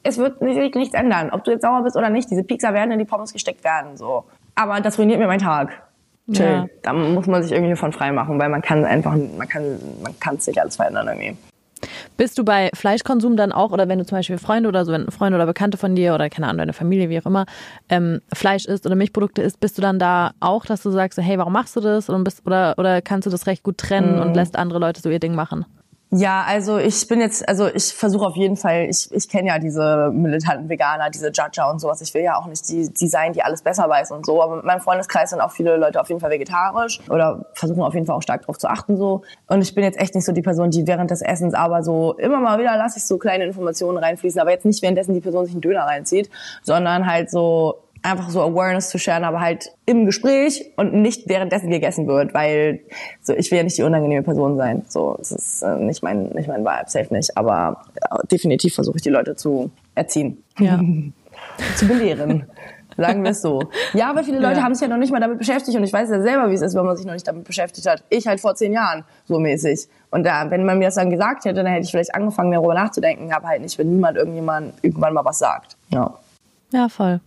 [0.03, 1.31] es wird sich nichts ändern.
[1.31, 3.97] Ob du jetzt sauer bist oder nicht, diese Pizza werden in die Pommes gesteckt werden.
[3.99, 4.25] So.
[4.55, 5.83] Aber das ruiniert mir meinen Tag.
[6.33, 6.47] Chill.
[6.47, 6.66] Ja.
[6.83, 10.19] Da muss man sich irgendwie von frei machen, weil man kann einfach, man kann, man
[10.19, 11.37] kann sich alles verändern irgendwie.
[12.16, 15.11] Bist du bei Fleischkonsum dann auch, oder wenn du zum Beispiel Freunde oder so, wenn
[15.11, 17.47] Freunde oder Bekannte von dir oder keine Ahnung, deine Familie, wie auch immer,
[17.88, 21.38] ähm, Fleisch isst oder Milchprodukte isst, bist du dann da auch, dass du sagst, hey,
[21.38, 22.09] warum machst du das?
[22.09, 24.23] Oder, bist, oder, oder kannst du das recht gut trennen mm.
[24.23, 25.64] und lässt andere Leute so ihr Ding machen?
[26.12, 29.61] Ja, also ich bin jetzt, also ich versuche auf jeden Fall, ich, ich kenne ja
[29.61, 32.01] diese militanten Veganer, diese Judger und sowas.
[32.01, 34.42] Ich will ja auch nicht die, die sein, die alles besser weiß und so.
[34.42, 37.94] Aber in meinem Freundeskreis sind auch viele Leute auf jeden Fall vegetarisch oder versuchen auf
[37.94, 39.23] jeden Fall auch stark darauf zu achten so.
[39.46, 42.14] Und ich bin jetzt echt nicht so die Person, die während des Essens aber so
[42.14, 45.44] immer mal wieder lasse ich so kleine Informationen reinfließen, aber jetzt nicht währenddessen die Person
[45.44, 46.29] sich einen Döner reinzieht,
[46.64, 51.70] sondern halt so einfach so Awareness zu sharen, aber halt im Gespräch und nicht währenddessen
[51.70, 52.80] gegessen wird, weil
[53.20, 54.84] so ich will ja nicht die unangenehme Person sein.
[54.88, 58.96] So, es ist äh, nicht mein nicht mein Vibe, safe nicht, aber äh, definitiv versuche
[58.96, 60.42] ich die Leute zu erziehen.
[60.58, 60.80] Ja.
[61.76, 62.46] zu belehren.
[62.96, 63.62] Sagen wir es so.
[63.94, 64.62] Ja, aber viele Leute ja.
[64.62, 66.60] haben sich ja noch nicht mal damit beschäftigt und ich weiß ja selber, wie es
[66.60, 68.04] ist, wenn man sich noch nicht damit beschäftigt hat.
[68.10, 69.88] Ich halt vor zehn Jahren, so mäßig.
[70.10, 72.74] Und da, wenn man mir das dann gesagt hätte, dann hätte ich vielleicht angefangen, darüber
[72.74, 75.76] nachzudenken, aber halt nicht, wenn niemand irgendjemand irgendwann mal was sagt.
[75.88, 76.14] Ja.
[76.72, 77.20] Ja, voll.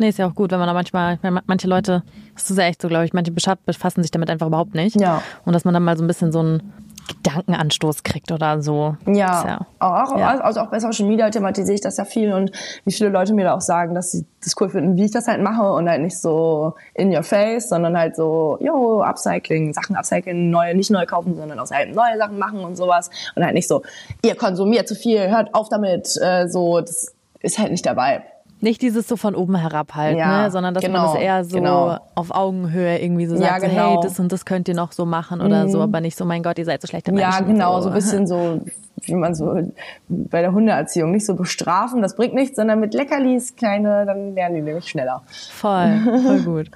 [0.00, 2.80] Nee, ist ja auch gut, wenn man da manchmal, manche Leute, das ist ja echt
[2.80, 4.98] so, glaube ich, manche befassen sich damit einfach überhaupt nicht.
[4.98, 5.22] Ja.
[5.44, 6.72] Und dass man dann mal so ein bisschen so einen
[7.08, 8.96] Gedankenanstoß kriegt oder so.
[9.06, 10.40] Ja, ja auch, ja.
[10.40, 12.50] also auch bei Social Media thematisiere ich das ja viel und
[12.86, 15.28] wie viele Leute mir da auch sagen, dass sie das cool finden, wie ich das
[15.28, 19.96] halt mache und halt nicht so in your face, sondern halt so, yo, Upcycling, Sachen
[19.96, 23.52] upcycling, neue, nicht neu kaufen, sondern auch halt neue Sachen machen und sowas und halt
[23.52, 23.82] nicht so,
[24.24, 28.22] ihr konsumiert zu viel, hört auf damit, äh, so, das ist halt nicht dabei.
[28.60, 30.50] Nicht dieses so von oben herab halt, ja, ne?
[30.50, 31.98] sondern dass genau, man das eher so genau.
[32.14, 33.72] auf Augenhöhe irgendwie so sagt, ja, genau.
[33.72, 35.70] so, hey, das und das könnt ihr noch so machen oder mhm.
[35.70, 37.30] so, aber nicht so, mein Gott, ihr seid so schlechte Menschen.
[37.30, 37.84] Ja, genau, so.
[37.84, 38.60] so ein bisschen so,
[39.02, 39.72] wie man so
[40.08, 44.56] bei der Hundeerziehung, nicht so bestrafen, das bringt nichts, sondern mit Leckerlis, kleine, dann lernen
[44.56, 45.22] die nämlich schneller.
[45.26, 46.70] Voll, voll gut.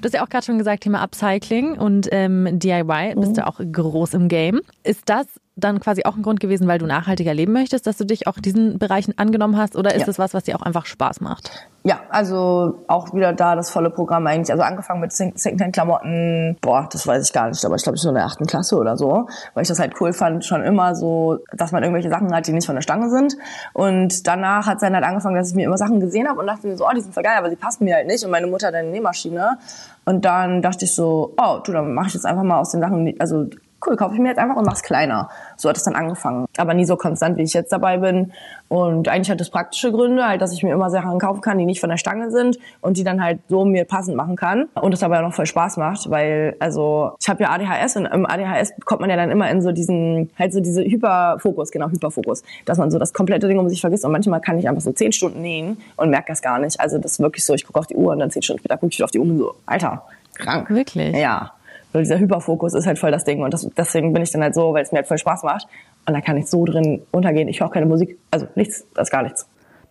[0.00, 3.34] Du hast ja auch gerade schon gesagt, Thema Upcycling und ähm, DIY, bist mhm.
[3.34, 4.60] du auch groß im Game.
[4.82, 5.26] Ist das
[5.60, 8.38] dann quasi auch ein Grund gewesen, weil du nachhaltiger leben möchtest, dass du dich auch
[8.38, 9.76] diesen Bereichen angenommen hast?
[9.76, 10.08] Oder ist Ja.
[10.08, 11.50] es was, was dir auch einfach Spaß macht?
[11.82, 14.50] Ja, also auch wieder da das volle Programm eigentlich.
[14.50, 18.14] Also angefangen mit Secondhand-Klamotten, boah, das weiß ich gar nicht, aber ich glaube, so in
[18.16, 21.72] der achten Klasse oder so, weil ich das halt cool fand, schon immer so, dass
[21.72, 23.36] man irgendwelche Sachen hat, die nicht von der Stange sind.
[23.72, 26.46] Und danach hat es dann halt angefangen, dass ich mir immer Sachen gesehen habe und
[26.46, 28.22] dachte mir so, oh, die sind voll geil, aber sie passen mir halt nicht.
[28.24, 29.58] Und meine Mutter hat eine Nähmaschine.
[30.04, 32.80] Und dann dachte ich so, oh, du, dann mache ich jetzt einfach mal aus den
[32.80, 33.46] Sachen, also
[33.86, 35.28] cool, kaufe ich mir jetzt einfach und mach's kleiner.
[35.56, 36.46] So hat es dann angefangen.
[36.56, 38.32] Aber nie so konstant, wie ich jetzt dabei bin.
[38.68, 41.66] Und eigentlich hat das praktische Gründe, halt, dass ich mir immer Sachen kaufen kann, die
[41.66, 44.68] nicht von der Stange sind und die dann halt so mir passend machen kann.
[44.74, 48.06] Und es aber auch noch voll Spaß macht, weil, also, ich habe ja ADHS und
[48.06, 51.88] im ADHS kommt man ja dann immer in so diesen, halt so diese Hyperfokus, genau,
[51.88, 54.82] Hyperfokus, dass man so das komplette Ding um sich vergisst und manchmal kann ich einfach
[54.82, 56.78] so zehn Stunden nähen und merke das gar nicht.
[56.80, 58.76] Also das ist wirklich so, ich gucke auf die Uhr und dann zehn Stunden später
[58.76, 60.70] gucke ich auf die Uhr und so, Alter, krank.
[60.70, 61.16] Wirklich?
[61.16, 61.52] Ja.
[61.92, 64.54] Weil dieser Hyperfokus ist halt voll das Ding und das, deswegen bin ich dann halt
[64.54, 65.66] so, weil es mir halt voll Spaß macht
[66.06, 67.48] und da kann ich so drin untergehen.
[67.48, 69.46] Ich höre auch keine Musik, also nichts, das ist gar nichts.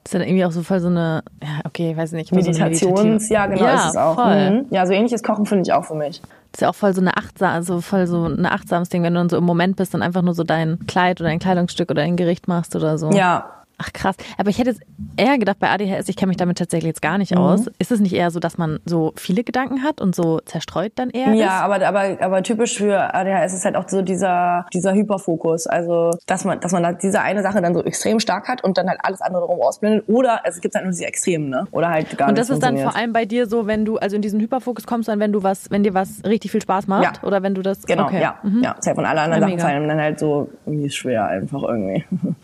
[0.05, 2.29] Das ist dann irgendwie auch so voll so eine, ja, okay, ich weiß nicht.
[2.29, 4.15] so Meditations, meditative- ja genau, ja, ist es auch.
[4.15, 4.49] Voll.
[4.51, 4.65] Mhm.
[4.69, 6.21] Ja, so ähnliches Kochen finde ich auch für mich.
[6.21, 9.13] Das ist ja auch voll so eine achtsam, also voll so ein achtsames Ding, wenn
[9.13, 11.91] du dann so im Moment bist und einfach nur so dein Kleid oder ein Kleidungsstück
[11.91, 13.11] oder ein Gericht machst oder so.
[13.11, 14.15] Ja, Ach krass.
[14.37, 14.81] Aber ich hätte jetzt
[15.17, 17.19] eher gedacht, bei ADHS, ich kenne mich damit tatsächlich jetzt gar Mhm.
[17.19, 17.67] nicht aus.
[17.79, 21.09] Ist es nicht eher so, dass man so viele Gedanken hat und so zerstreut dann
[21.09, 21.63] eher Ja, ist?
[21.63, 25.65] aber, aber, aber typisch für ADHS ist halt auch so dieser, dieser Hyperfokus.
[25.67, 28.77] Also, dass man, dass man da diese eine Sache dann so extrem stark hat und
[28.77, 30.03] dann halt alles andere darum ausblendet.
[30.07, 31.67] Oder es gibt halt nur diese Extremen, ne?
[31.71, 33.97] Oder halt gar Und nicht das ist dann vor allem bei dir so, wenn du
[33.97, 36.87] also in diesen Hyperfokus kommst, dann wenn du was, wenn dir was richtig viel Spaß
[36.87, 37.27] macht Ja.
[37.27, 38.21] oder wenn du das Genau, okay.
[38.21, 38.35] ja.
[38.43, 38.61] Mhm.
[38.63, 38.75] ja.
[38.79, 38.97] Safe.
[38.99, 42.03] Und alle anderen Ja, Sachen fallen dann halt so irgendwie schwer einfach irgendwie.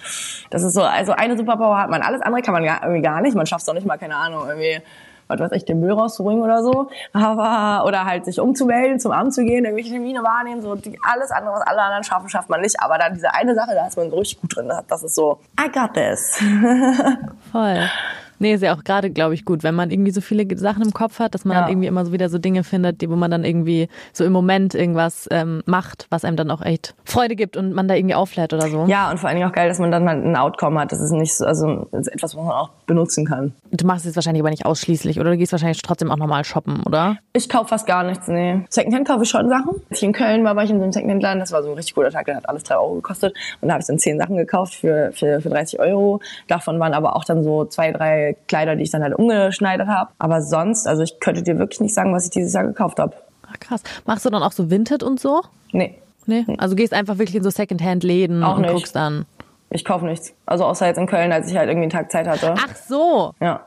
[0.50, 3.22] Das ist so, also eine Superpower hat man, alles andere kann man gar, irgendwie gar
[3.22, 3.36] nicht.
[3.36, 4.80] Man schafft es auch nicht mal, keine Ahnung, irgendwie,
[5.28, 6.90] was weiß ich, den Müll rauszubringen oder so.
[7.14, 11.32] Aber, oder halt sich umzumelden, zum Amt zu gehen, irgendwelche Termine wahrnehmen, so die, alles
[11.32, 12.80] andere, was alle anderen schaffen, schafft man nicht.
[12.82, 14.72] Aber dann diese eine Sache, da ist man so richtig gut drin.
[14.88, 16.38] Das ist so, I got this.
[17.52, 17.90] Voll.
[18.40, 20.92] Nee, ist ja auch gerade, glaube ich, gut, wenn man irgendwie so viele Sachen im
[20.94, 21.62] Kopf hat, dass man Ja.
[21.62, 24.32] dann irgendwie immer so wieder so Dinge findet, die, wo man dann irgendwie so im
[24.34, 28.16] Moment irgendwas ähm, macht, was einem dann auch echt Freude gibt und man da irgendwie
[28.16, 28.86] auflädt oder so.
[28.88, 30.92] Ja, und vor allen Dingen auch geil, dass man dann mal ein Outcome hat.
[30.92, 33.54] Das ist nicht so, also, etwas, was man auch benutzen kann.
[33.72, 36.84] Du machst es wahrscheinlich aber nicht ausschließlich oder du gehst wahrscheinlich trotzdem auch normal shoppen,
[36.86, 37.18] oder?
[37.34, 38.62] Ich kaufe fast gar nichts, nee.
[38.70, 39.70] Secondhand kaufe ich schon Sachen.
[39.90, 41.40] Als ich in Köln war, war ich in so einem Secondhand-Laden.
[41.40, 43.34] Das war so ein richtig guter Tag, der hat alles drei Euro gekostet.
[43.62, 46.20] Und da habe ich dann zehn Sachen gekauft für, für, für 30 Euro.
[46.48, 50.12] Davon waren aber auch dann so zwei, drei Kleider, die ich dann halt umgeschneidert habe.
[50.18, 53.16] Aber sonst, also ich könnte dir wirklich nicht sagen, was ich dieses Jahr gekauft habe.
[53.50, 53.82] Ach, krass.
[54.06, 55.42] Machst du dann auch so Vinted und so?
[55.72, 56.46] Nee, Nee.
[56.58, 58.74] Also gehst einfach wirklich in so Secondhand-Läden und nicht.
[58.74, 59.26] guckst dann.
[59.70, 60.34] ich kaufe nichts.
[60.46, 62.56] Also außer jetzt in Köln, als ich halt irgendwie einen Tag Zeit hatte.
[62.58, 63.34] Ach so.
[63.40, 63.62] Ja.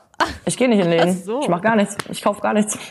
[0.44, 1.12] Ich gehe nicht in Läden.
[1.12, 1.40] So.
[1.40, 1.96] Ich mache gar nichts.
[2.11, 2.78] Ich kaufe gar nichts.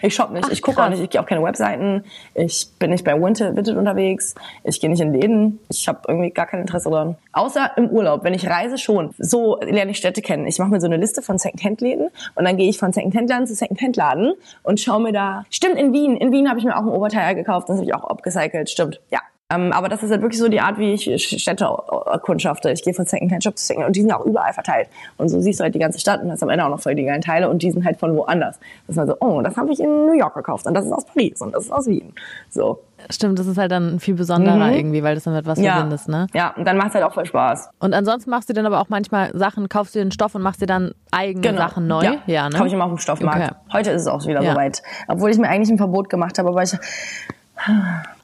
[0.00, 0.46] Ich shoppe nicht.
[0.46, 1.02] Ach, ich gucke auch nicht.
[1.02, 2.04] Ich gehe auf keine Webseiten.
[2.34, 4.34] Ich bin nicht bei Vinted, Vinted unterwegs.
[4.64, 5.58] Ich gehe nicht in Läden.
[5.68, 7.16] Ich habe irgendwie gar kein Interesse dran.
[7.32, 8.24] Außer im Urlaub.
[8.24, 9.14] Wenn ich reise, schon.
[9.18, 10.46] So lerne ich Städte kennen.
[10.46, 13.54] Ich mache mir so eine Liste von Secondhand-Läden und dann gehe ich von Secondhand-Laden zu
[13.54, 15.44] Secondhand-Laden und schaue mir da...
[15.50, 16.16] Stimmt, in Wien.
[16.16, 17.68] In Wien habe ich mir auch ein Oberteil gekauft.
[17.68, 18.70] Das habe ich auch upgecycelt.
[18.70, 19.20] Stimmt, ja.
[19.48, 21.68] Ähm, aber das ist halt wirklich so die Art, wie ich Städte
[22.06, 22.70] erkundschafte.
[22.72, 24.88] Ich gehe von Secondhand Shop zu Secondhand und die sind auch überall verteilt.
[25.18, 26.96] Und so siehst du halt die ganze Stadt und hast am Ende auch noch voll
[26.96, 28.58] die geilen Teile und die sind halt von woanders.
[28.88, 30.92] Das ist halt so, oh, das habe ich in New York gekauft und das ist
[30.92, 32.12] aus Paris und das ist aus Wien.
[32.50, 32.80] So.
[33.08, 35.64] Stimmt, das ist halt dann viel besonderer irgendwie, weil das dann mit was Mhm.
[35.64, 35.72] Ja.
[35.74, 36.26] verbindest, ne?
[36.34, 37.70] Ja, und dann macht halt auch voll Spaß.
[37.78, 40.60] Und ansonsten machst du dann aber auch manchmal Sachen, kaufst du den Stoff und machst
[40.60, 42.00] dir dann eigene Sachen neu.
[42.00, 42.16] Genau.
[42.26, 42.56] Ja, ne?
[42.56, 43.42] Kaufe ich immer auf dem Stoffmarkt.
[43.52, 43.54] Okay.
[43.72, 44.54] Heute ist es auch wieder Ja.
[44.54, 44.82] soweit.
[45.06, 46.72] Obwohl ich mir eigentlich ein Verbot gemacht habe, aber ich,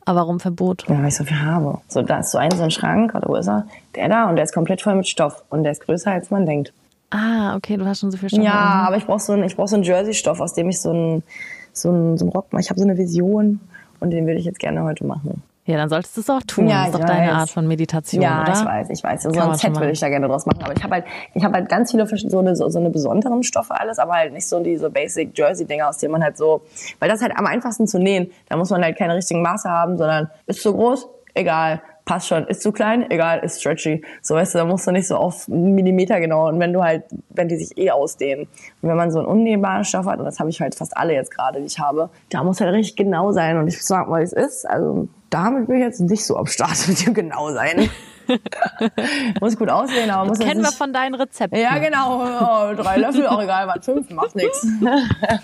[0.04, 0.84] Aber warum Verbot?
[0.88, 1.78] ja, weil ich so viel habe.
[1.88, 3.66] So, da ist so ein, so ein Schrank, warte, wo ist er?
[3.94, 6.44] Der da und der ist komplett voll mit Stoff und der ist größer, als man
[6.46, 6.72] denkt.
[7.10, 8.42] Ah, okay, du hast schon so viel Stoff.
[8.42, 10.90] Ja, aber ich brauche so einen, ich brauch so einen Jersey-Stoff, aus dem ich so
[10.90, 11.22] einen,
[11.72, 12.62] so einen, so einen Rock mache.
[12.62, 13.60] Ich habe so eine Vision
[14.00, 15.42] und den würde ich jetzt gerne heute machen.
[15.64, 16.66] Ja, dann solltest du es auch tun.
[16.66, 17.34] Ja, das ist doch deine weiß.
[17.36, 18.52] Art von Meditation, Ja, oder?
[18.52, 19.22] ich weiß, ich weiß.
[19.22, 20.60] So ein Set würde ich da gerne draus machen.
[20.64, 22.90] Aber ich habe halt, ich habe halt ganz viele verschiedene, so eine, so, so eine
[22.90, 26.62] besonderen Stoffe alles, aber halt nicht so diese Basic Jersey-Dinger, aus denen man halt so,
[26.98, 28.30] weil das ist halt am einfachsten zu nähen.
[28.48, 31.80] Da muss man halt keine richtigen Maße haben, sondern ist zu groß, egal.
[32.04, 32.46] Passt schon.
[32.48, 33.08] Ist zu klein?
[33.10, 34.02] Egal, ist stretchy.
[34.22, 36.48] So, weißt du, da musst du nicht so auf Millimeter genau.
[36.48, 38.48] Und wenn du halt, wenn die sich eh ausdehnen.
[38.80, 41.14] Und wenn man so einen unnähbaren Stoff hat, und das habe ich halt fast alle
[41.14, 43.56] jetzt gerade, die ich habe, da muss halt richtig genau sein.
[43.56, 44.68] Und ich sag mal, wie es ist.
[44.68, 47.88] Also, damit bin ich jetzt nicht so am Start mit dem genau sein.
[49.40, 51.58] muss gut aussehen, aber muss jetzt Kennen wir von deinen Rezepten.
[51.58, 52.20] ja, genau.
[52.20, 54.66] Oh, drei Löffel, auch egal, was fünf, macht nichts.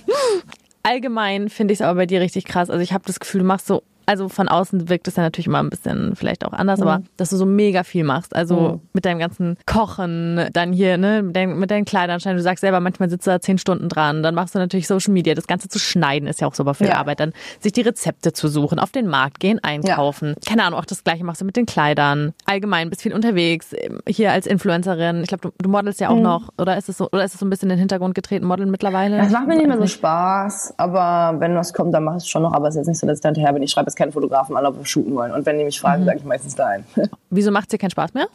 [0.83, 2.71] Allgemein finde ich es aber bei dir richtig krass.
[2.71, 5.49] Also ich habe das Gefühl, du machst so also von außen wirkt es ja natürlich
[5.49, 6.88] immer ein bisschen vielleicht auch anders, mhm.
[6.88, 8.35] aber dass du so mega viel machst.
[8.35, 8.81] Also mhm.
[8.94, 12.81] mit deinem ganzen Kochen, dann hier, ne, mit, dein, mit deinen Kleidern, du sagst selber,
[12.81, 15.68] manchmal sitzt du da zehn Stunden dran, dann machst du natürlich Social Media, das Ganze
[15.68, 16.94] zu schneiden ist ja auch super viel ja.
[16.94, 20.29] Arbeit, dann sich die Rezepte zu suchen, auf den Markt gehen, einkaufen.
[20.29, 20.51] Ja.
[20.51, 22.33] Keine Ahnung, auch das gleiche machst du mit den Kleidern.
[22.47, 23.75] Allgemein bist viel unterwegs,
[24.07, 25.21] hier als Influencerin.
[25.21, 26.23] Ich glaube, du, du, modelst ja auch mhm.
[26.23, 28.47] noch, oder ist es so, oder ist es so ein bisschen in den Hintergrund getreten,
[28.47, 29.18] Modeln mittlerweile?
[29.18, 32.29] Das macht mir nicht mehr so Spaß, aber wenn was kommt, dann mach ich es
[32.29, 33.62] schon noch, aber es ist jetzt nicht so, dass ich hinterher bin.
[33.62, 35.32] Ich schreibe jetzt keinen Fotografen an, ob wir shooten wollen.
[35.32, 36.06] Und wenn die mich fragen, mhm.
[36.06, 36.84] sage ich meistens nein.
[37.30, 38.28] Wieso macht es dir keinen Spaß mehr?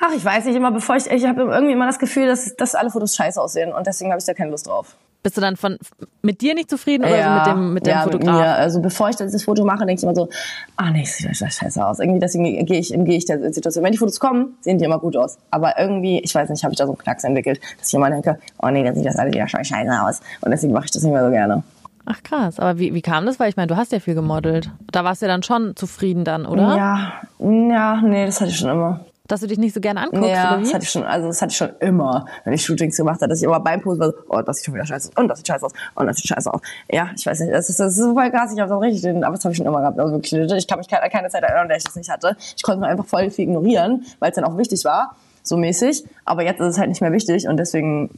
[0.00, 2.74] Ach, ich weiß nicht, immer bevor ich, ich habe irgendwie immer das Gefühl, dass, dass
[2.74, 4.96] alle Fotos scheiße aussehen und deswegen habe ich da keine Lust drauf.
[5.22, 5.78] Bist du dann von
[6.20, 8.36] mit dir nicht zufrieden oder ja, so mit dem mit dem ja, Fotograf?
[8.36, 10.28] Mit Also bevor ich das Foto mache, denke ich immer so,
[10.76, 11.98] ah nee, sieht scheiße aus.
[11.98, 13.82] Irgendwie deswegen gehe ich gehe ich der Situation.
[13.82, 15.38] Wenn die Fotos kommen, sehen die immer gut aus.
[15.50, 18.10] Aber irgendwie, ich weiß nicht, habe ich da so einen Knacks entwickelt, dass ich immer
[18.10, 20.20] denke, oh nee, dann sieht das alles wieder scheiße aus.
[20.42, 21.62] Und deswegen mache ich das nicht mehr so gerne.
[22.06, 23.40] Ach krass, aber wie, wie kam das?
[23.40, 24.70] Weil ich meine, du hast ja viel gemodelt.
[24.92, 26.76] Da warst du ja dann schon zufrieden dann, oder?
[26.76, 29.00] Ja, ja, nee, das hatte ich schon immer.
[29.26, 31.50] Dass du dich nicht so gerne anguckst, ja, das hatte ich schon, also das hatte
[31.50, 34.14] ich schon immer, wenn ich Shootings gemacht habe, dass ich immer beim Posen war so,
[34.28, 36.26] oh, das sieht schon wieder scheiße aus, und das sieht scheiße aus, und das sieht
[36.26, 36.60] scheiße aus.
[36.92, 39.34] Ja, ich weiß nicht, das ist, das ist voll krass, ich habe das richtig, aber
[39.34, 41.62] das habe ich schon immer gehabt, also wirklich, ich kann mich keine, keine Zeit erinnern,
[41.62, 42.36] in der ich das nicht hatte.
[42.54, 46.04] Ich konnte nur einfach voll viel ignorieren, weil es dann auch wichtig war, so mäßig,
[46.26, 48.10] aber jetzt ist es halt nicht mehr wichtig und deswegen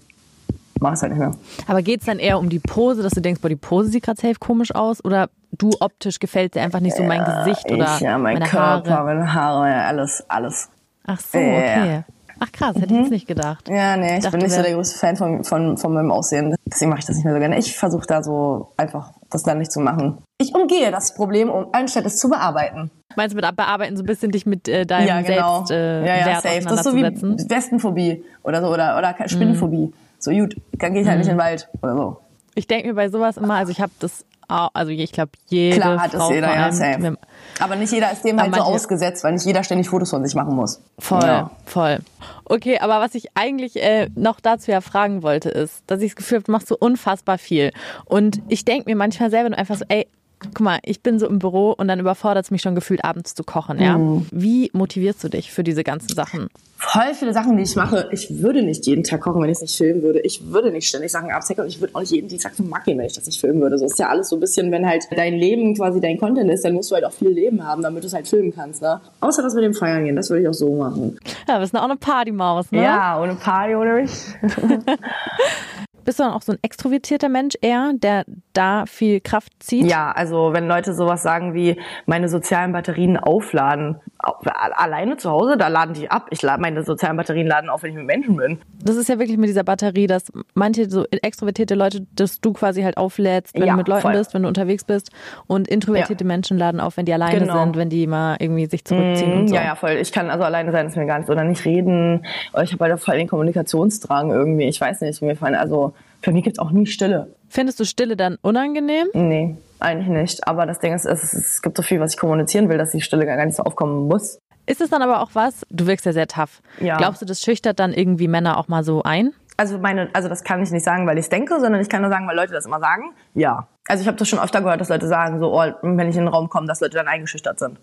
[0.80, 1.32] mach es halt nicht mehr.
[1.66, 4.04] Aber geht es dann eher um die Pose, dass du denkst, boah, die Pose sieht
[4.04, 5.04] gerade safe komisch aus?
[5.04, 8.46] Oder du optisch gefällt dir einfach nicht so mein Gesicht oder ich, ja, mein meine
[8.46, 9.04] Körper, Haare?
[9.04, 10.68] meine Haare, ja, alles, alles.
[11.06, 12.04] Ach so, okay.
[12.38, 13.68] Ach krass, hätte ich jetzt nicht gedacht.
[13.68, 16.54] Ja, nee, ich, ich bin nicht so der größte Fan von, von, von meinem Aussehen.
[16.66, 17.58] Deswegen mache ich das nicht mehr so gerne.
[17.58, 20.18] Ich versuche da so einfach das dann nicht zu machen.
[20.38, 22.90] Ich umgehe das Problem, um anstatt es zu bearbeiten.
[23.16, 25.64] Meinst du mit bearbeiten so ein bisschen dich mit äh, deinem ja, genau.
[25.64, 26.60] Selbst äh, ja, ja, Wert safe.
[26.60, 29.86] Das ist so wie Westenphobie oder so oder, oder Spinnenphobie.
[29.86, 29.94] Mhm.
[30.18, 31.20] So gut, dann gehe ich halt mhm.
[31.20, 32.16] nicht in den Wald oder so.
[32.55, 36.00] Ich denke mir bei sowas immer, also ich habe das also ich glaube, jede Klar
[36.00, 37.18] hat Frau es jeder, ja, safe.
[37.59, 40.35] Aber nicht jeder ist dem halt so ausgesetzt, weil nicht jeder ständig Fotos von sich
[40.35, 40.81] machen muss.
[40.98, 41.50] Voll, ja.
[41.64, 41.98] voll.
[42.44, 46.16] Okay, aber was ich eigentlich äh, noch dazu ja fragen wollte, ist, dass ich das
[46.16, 47.72] Gefühl habe, du machst so unfassbar viel.
[48.05, 50.07] Und ich denke mir manchmal selber nur einfach so, ey,
[50.40, 53.35] guck mal, ich bin so im Büro und dann überfordert es mich schon gefühlt, abends
[53.35, 53.81] zu kochen.
[53.81, 53.99] Ja?
[53.99, 54.27] Mhm.
[54.31, 56.49] Wie motivierst du dich für diese ganzen Sachen?
[56.79, 58.09] Voll viele Sachen, die ich mache.
[58.12, 60.20] Ich würde nicht jeden Tag kochen, wenn ich es nicht filmen würde.
[60.20, 62.99] Ich würde nicht ständig Sachen abzecken und ich würde auch nicht jeden Tag zum gehen,
[62.99, 63.79] wenn ich das nicht filmen würde.
[63.79, 66.66] So ist ja alles so ein bisschen, wenn halt dein Leben quasi dein Content ist,
[66.66, 68.83] dann musst du halt auch viel Leben haben, damit du es halt filmen kannst.
[68.83, 69.01] Ne?
[69.20, 71.18] Außer das mit dem Feiern gehen, das würde ich auch so machen.
[71.49, 72.83] Ja, du bist auch eine Partymaus, ne?
[72.83, 74.11] Ja, ohne Party, ohne mich.
[76.06, 79.86] Bist du dann auch so ein extrovertierter Mensch eher, der da viel Kraft zieht?
[79.86, 85.68] Ja, also wenn Leute sowas sagen wie meine sozialen Batterien aufladen, alleine zu Hause, da
[85.68, 86.26] laden die ab.
[86.30, 88.58] Ich lade meine sozialen Batterien laden auf, wenn ich mit Menschen bin.
[88.82, 92.82] Das ist ja wirklich mit dieser Batterie, dass manche so extrovertierte Leute, dass du quasi
[92.82, 94.12] halt auflädst, wenn ja, du mit Leuten voll.
[94.12, 95.10] bist, wenn du unterwegs bist
[95.46, 96.28] und introvertierte ja.
[96.28, 97.62] Menschen laden auf, wenn die alleine genau.
[97.62, 99.54] sind, wenn die mal irgendwie sich zurückziehen mm, und so.
[99.54, 99.92] Ja, ja, voll.
[99.92, 102.26] Ich kann also alleine sein, ist mir gar nicht oder nicht reden.
[102.62, 104.64] Ich habe halt voll den Kommunikationsdrang irgendwie.
[104.64, 107.28] Ich weiß nicht, mir fallen also für mich gibt es auch nie Stille.
[107.48, 109.06] Findest du Stille dann unangenehm?
[109.14, 110.46] Nee, eigentlich nicht.
[110.46, 113.00] Aber das Ding ist, es, es gibt so viel, was ich kommunizieren will, dass die
[113.00, 114.38] Stille gar nicht so aufkommen muss.
[114.66, 115.62] Ist es dann aber auch was?
[115.70, 116.60] Du wirkst ja sehr tough.
[116.80, 116.96] Ja.
[116.96, 119.32] Glaubst du, das schüchtert dann irgendwie Männer auch mal so ein?
[119.56, 122.10] Also meine, also das kann ich nicht sagen, weil ich denke, sondern ich kann nur
[122.10, 123.14] sagen, weil Leute das immer sagen.
[123.34, 123.68] Ja.
[123.88, 126.24] Also ich habe das schon öfter gehört, dass Leute sagen, so, oh, wenn ich in
[126.24, 127.78] den Raum komme, dass Leute dann eingeschüchtert sind.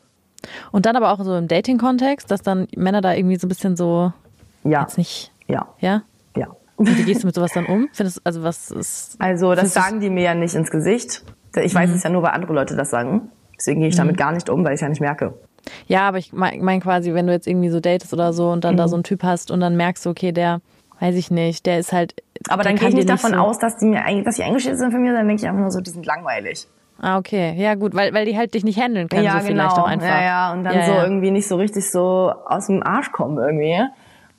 [0.72, 3.76] Und dann aber auch so im Dating-Kontext, dass dann Männer da irgendwie so ein bisschen
[3.76, 4.12] so
[4.64, 4.82] ja.
[4.82, 5.32] jetzt nicht.
[5.48, 5.68] Ja.
[5.80, 6.04] Ja?
[6.36, 6.48] Ja.
[6.76, 7.88] Und wie gehst du mit sowas dann um?
[7.94, 11.24] Findest also was ist Also das sagen die mir ja nicht ins Gesicht.
[11.56, 11.96] Ich weiß mhm.
[11.96, 13.30] es ja nur, weil andere Leute das sagen.
[13.58, 14.20] Deswegen gehe ich damit mhm.
[14.20, 15.34] gar nicht um, weil ich ja nicht merke.
[15.88, 18.64] Ja, aber ich meine mein quasi, wenn du jetzt irgendwie so datest oder so und
[18.64, 18.78] dann mhm.
[18.78, 20.62] da so einen Typ hast und dann merkst du, okay, der,
[21.00, 22.16] weiß ich nicht, der ist halt.
[22.50, 24.78] Aber dann gehe ich nicht davon so aus, dass die mir eigentlich, dass die eingestellt
[24.78, 26.68] sind für mich, dann denke ich einfach nur so, die sind langweilig.
[27.00, 27.54] Ah, okay.
[27.58, 29.48] Ja, gut, weil, weil die halt dich nicht handeln können, ja, so genau.
[29.48, 30.08] vielleicht auch einfach.
[30.08, 31.04] Ja, ja, und dann ja, so ja.
[31.04, 33.80] irgendwie nicht so richtig so aus dem Arsch kommen irgendwie.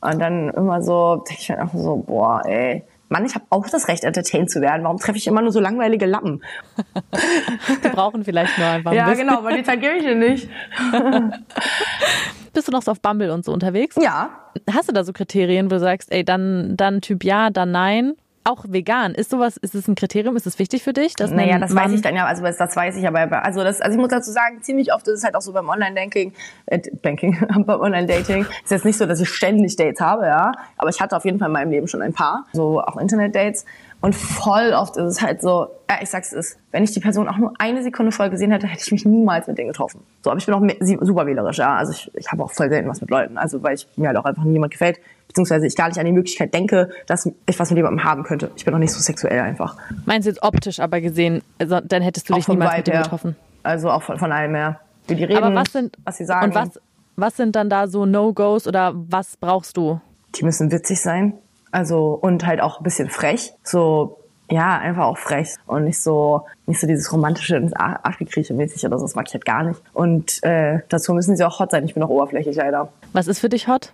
[0.01, 3.69] Und dann immer so, denke ich mir einfach so, boah, ey, Mann, ich habe auch
[3.69, 4.83] das Recht, entertained zu werden.
[4.85, 6.43] Warum treffe ich immer nur so langweilige Lappen?
[7.85, 9.27] die brauchen vielleicht nur einfach ein Ja, bisschen.
[9.27, 10.49] genau, aber die Zeit gebe ich dir nicht.
[12.53, 13.97] Bist du noch so auf Bumble und so unterwegs?
[14.01, 14.31] Ja.
[14.73, 18.15] Hast du da so Kriterien, wo du sagst, ey, dann, dann Typ ja, dann nein?
[18.45, 19.15] Auch vegan.
[19.15, 20.37] Ist sowas, ist es ein Kriterium?
[20.37, 21.15] Ist es wichtig für dich?
[21.15, 23.97] Dass naja, das weiß ich dann ja, also das weiß ich aber, also das, also
[23.97, 26.33] ich muss dazu sagen, ziemlich oft ist es halt auch so beim Online-Banking,
[26.67, 28.47] äh, Banking, beim Online-Dating.
[28.63, 31.39] Ist jetzt nicht so, dass ich ständig Dates habe, ja, aber ich hatte auf jeden
[31.39, 33.65] Fall in meinem Leben schon ein paar, so auch Internet-Dates.
[34.05, 37.27] Und voll oft ist es halt so, ja, ich sag's es, wenn ich die Person
[37.27, 40.03] auch nur eine Sekunde voll gesehen hätte, hätte ich mich niemals mit denen getroffen.
[40.23, 41.75] So, aber ich bin auch super wählerisch, ja.
[41.77, 44.19] Also ich, ich habe auch voll selten was mit Leuten, also weil ich mir halt
[44.19, 47.71] auch einfach niemand gefällt, beziehungsweise ich gar nicht an die Möglichkeit denke, dass ich was
[47.71, 48.51] mit jemandem haben könnte.
[48.57, 49.79] Ich bin auch nicht so sexuell einfach.
[50.05, 53.03] Meinst du jetzt optisch aber gesehen, also, dann hättest du dich niemals Vibe, mit ja.
[53.05, 53.37] getroffen?
[53.63, 54.81] Also auch von, von allem her.
[55.09, 56.49] Wie die reden, Aber was sind, was sie sagen.
[56.49, 56.79] Und was,
[57.17, 59.99] was sind dann da so No-Gos oder was brauchst du?
[60.37, 61.35] die müssen witzig sein.
[61.75, 63.53] Also, und halt auch ein bisschen frech.
[63.65, 65.57] So, ja, einfach auch frech.
[65.67, 69.05] Und nicht so, nicht so dieses romantische ins Ar- Arschgekrieche mäßig oder so.
[69.07, 69.83] Das mag ich halt gar nicht.
[69.93, 71.85] Und äh, dazu müssen sie auch hot sein.
[71.85, 72.91] Ich bin auch oberflächlich leider.
[73.13, 73.93] Was ist für dich hot?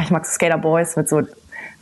[0.00, 1.22] Ich mag so Skater Boys mit so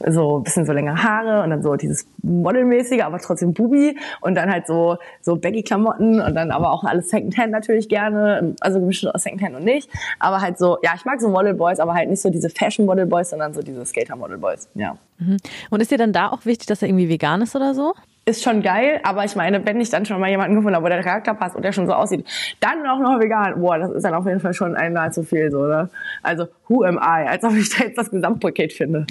[0.07, 4.35] so ein bisschen so längere Haare und dann so dieses Modelmäßige, aber trotzdem Bubi und
[4.35, 8.81] dann halt so so Baggy Klamotten und dann aber auch alles Secondhand natürlich gerne, also
[8.81, 11.95] gemischt aus Secondhand und nicht, aber halt so, ja, ich mag so Model Boys, aber
[11.95, 14.97] halt nicht so diese Fashion Model Boys, sondern so diese Skater Model Boys, ja.
[15.71, 17.95] Und ist dir dann da auch wichtig, dass er irgendwie vegan ist oder so?
[18.27, 20.89] Ist schon geil, aber ich meine, wenn ich dann schon mal jemanden gefunden habe, wo
[20.91, 22.27] der Charakter passt und der schon so aussieht,
[22.61, 25.51] dann auch noch vegan, boah, das ist dann auf jeden Fall schon einmal zu viel,
[25.51, 25.89] so, ne?
[26.23, 27.27] Also, who am I?
[27.27, 29.07] Als ob ich da jetzt das Gesamtpaket finde.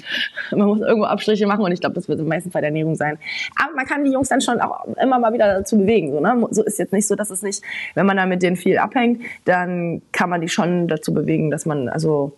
[0.52, 3.18] Man muss irgendwo Abstriche machen und ich glaube, das wird im meisten Fall Ernährung sein.
[3.60, 6.46] Aber man kann die Jungs dann schon auch immer mal wieder dazu bewegen, so, ne?
[6.50, 9.22] So ist jetzt nicht so, dass es nicht, wenn man da mit denen viel abhängt,
[9.44, 12.32] dann kann man die schon dazu bewegen, dass man, also,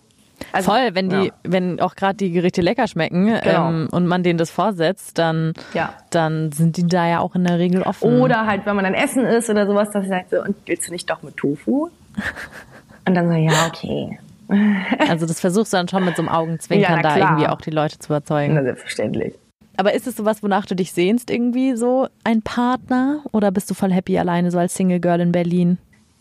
[0.53, 1.33] also Voll, wenn die, ja.
[1.45, 3.69] wenn auch gerade die Gerichte lecker schmecken Genau.
[3.69, 5.95] ähm, und man denen das vorsetzt, dann, Ja.
[6.11, 8.21] dann sind die da ja auch in der Regel offen.
[8.21, 10.89] Oder halt, wenn man dann essen ist oder sowas, dass ich sage, so, und willst
[10.89, 11.89] du nicht doch mit Tofu?
[13.05, 14.19] Und dann so, ja, okay.
[15.09, 17.71] Also das versuchst du dann schon mit so einem Augenzwinkern Ja, da irgendwie auch die
[17.71, 18.55] Leute zu überzeugen.
[18.55, 19.35] Na, selbstverständlich.
[19.77, 23.23] Aber ist es sowas, wonach du dich sehnst irgendwie so ein Partner?
[23.33, 25.79] Oder bist du voll happy alleine so als Single Girl in Berlin?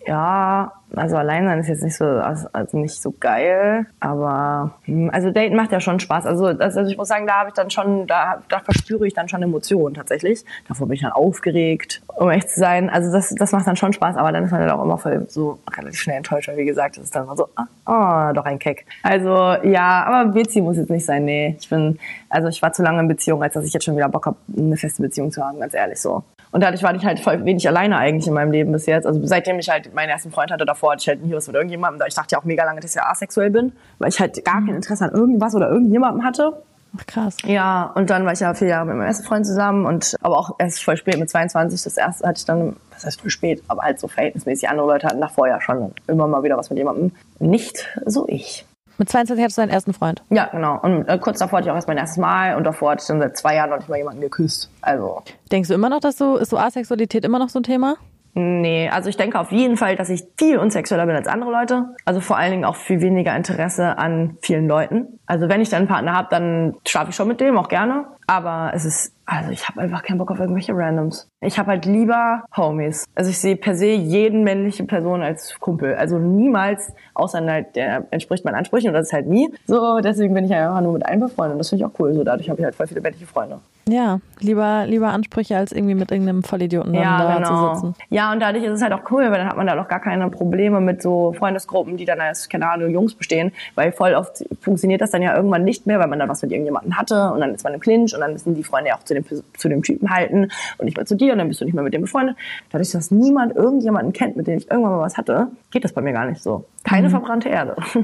[0.08, 5.10] Ja, also allein sein ist jetzt nicht so, also also nicht so geil, aber hm,
[5.14, 6.26] also Daten macht ja schon Spaß.
[6.26, 9.30] Also, also ich muss sagen, da habe ich dann schon, da, da verspüre ich dann
[9.30, 10.44] schon Emotionen tatsächlich.
[10.68, 12.90] Davor bin ich dann aufgeregt, um echt zu sein.
[12.90, 15.26] Also das, das macht dann schon Spaß, aber dann ist man dann auch immer voll
[15.30, 18.46] so relativ schnell enttäuscht, weil wie gesagt, das ist dann mal so, ah, ah, doch
[18.46, 18.86] ein Keck.
[19.04, 21.56] Also ja, aber Beziehung muss jetzt nicht sein, nee.
[21.60, 24.10] Ich bin, also ich war zu lange in Beziehung, als dass ich jetzt schon wieder
[24.10, 26.24] Bock habe, eine feste Beziehung zu haben, ganz ehrlich so.
[26.52, 29.06] Und dadurch war ich halt voll wenig alleine eigentlich in meinem Leben bis jetzt.
[29.06, 31.56] Also seitdem ich halt meinen ersten Freund hatte, davor hatte ich halt nie was mit
[31.56, 32.00] irgendjemandem.
[32.00, 34.44] Da Ich dachte ja auch mega lange, dass ich ja asexuell bin, weil ich halt
[34.44, 36.62] gar kein Interesse an irgendwas oder irgendjemandem hatte.
[36.98, 37.38] Ach krass.
[37.46, 40.38] Ja, und dann war ich ja vier Jahre mit meinem ersten Freund zusammen und aber
[40.38, 41.82] auch erst voll spät mit 22.
[41.84, 44.68] Das erste hatte ich dann, was heißt voll spät, aber halt so verhältnismäßig.
[44.68, 47.14] Andere Leute hatten davor ja schon immer mal wieder was mit jemandem.
[47.40, 48.66] Nicht so ich.
[49.02, 50.22] Mit 22 hattest du deinen ersten Freund.
[50.30, 50.80] Ja, genau.
[50.80, 53.08] Und äh, kurz davor hatte ich auch erst mein erstes Mal und davor hatte ich
[53.08, 54.70] dann seit zwei Jahren noch nicht mal jemanden geküsst.
[54.80, 57.96] Also Denkst du immer noch, dass du, ist so Asexualität immer noch so ein Thema?
[58.36, 61.96] Nee, also ich denke auf jeden Fall, dass ich viel unsexueller bin als andere Leute.
[62.06, 65.20] Also vor allen Dingen auch viel weniger Interesse an vielen Leuten.
[65.26, 68.06] Also wenn ich dann einen Partner habe, dann schlafe ich schon mit dem, auch gerne.
[68.28, 71.30] Aber es ist, also ich habe einfach keinen Bock auf irgendwelche Randoms.
[71.40, 73.06] Ich habe halt lieber Homies.
[73.16, 75.96] Also ich sehe per se jeden männliche Person als Kumpel.
[75.96, 79.50] Also niemals, außer halt, der entspricht meinen Ansprüchen und das ist halt nie.
[79.66, 81.54] So, deswegen bin ich einfach nur mit einem befreundet.
[81.54, 82.14] Und das finde ich auch cool.
[82.14, 83.60] So dadurch habe ich halt voll viele männliche Freunde.
[83.92, 87.04] Ja, lieber, lieber Ansprüche als irgendwie mit irgendeinem Vollidioten dann
[87.42, 87.96] da zu sitzen.
[88.10, 90.00] Ja, und dadurch ist es halt auch cool, weil dann hat man da auch gar
[90.00, 94.46] keine Probleme mit so Freundesgruppen, die dann als, keine Ahnung, Jungs bestehen, weil voll oft
[94.62, 97.42] funktioniert das dann ja irgendwann nicht mehr, weil man dann was mit irgendjemandem hatte und
[97.42, 99.68] dann ist man im Clinch und dann müssen die Freunde ja auch zu dem, zu
[99.68, 101.94] dem Typen halten und nicht mehr zu dir und dann bist du nicht mehr mit
[101.94, 102.38] dem befreundet.
[102.72, 106.02] Dadurch, dass niemand irgendjemanden kennt, mit dem ich irgendwann mal was hatte, geht das bei
[106.02, 106.64] mir gar nicht so.
[106.86, 107.76] Keine verbrannte Erde.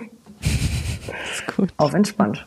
[1.32, 1.69] ist gut.
[1.78, 2.45] Auf entspannt.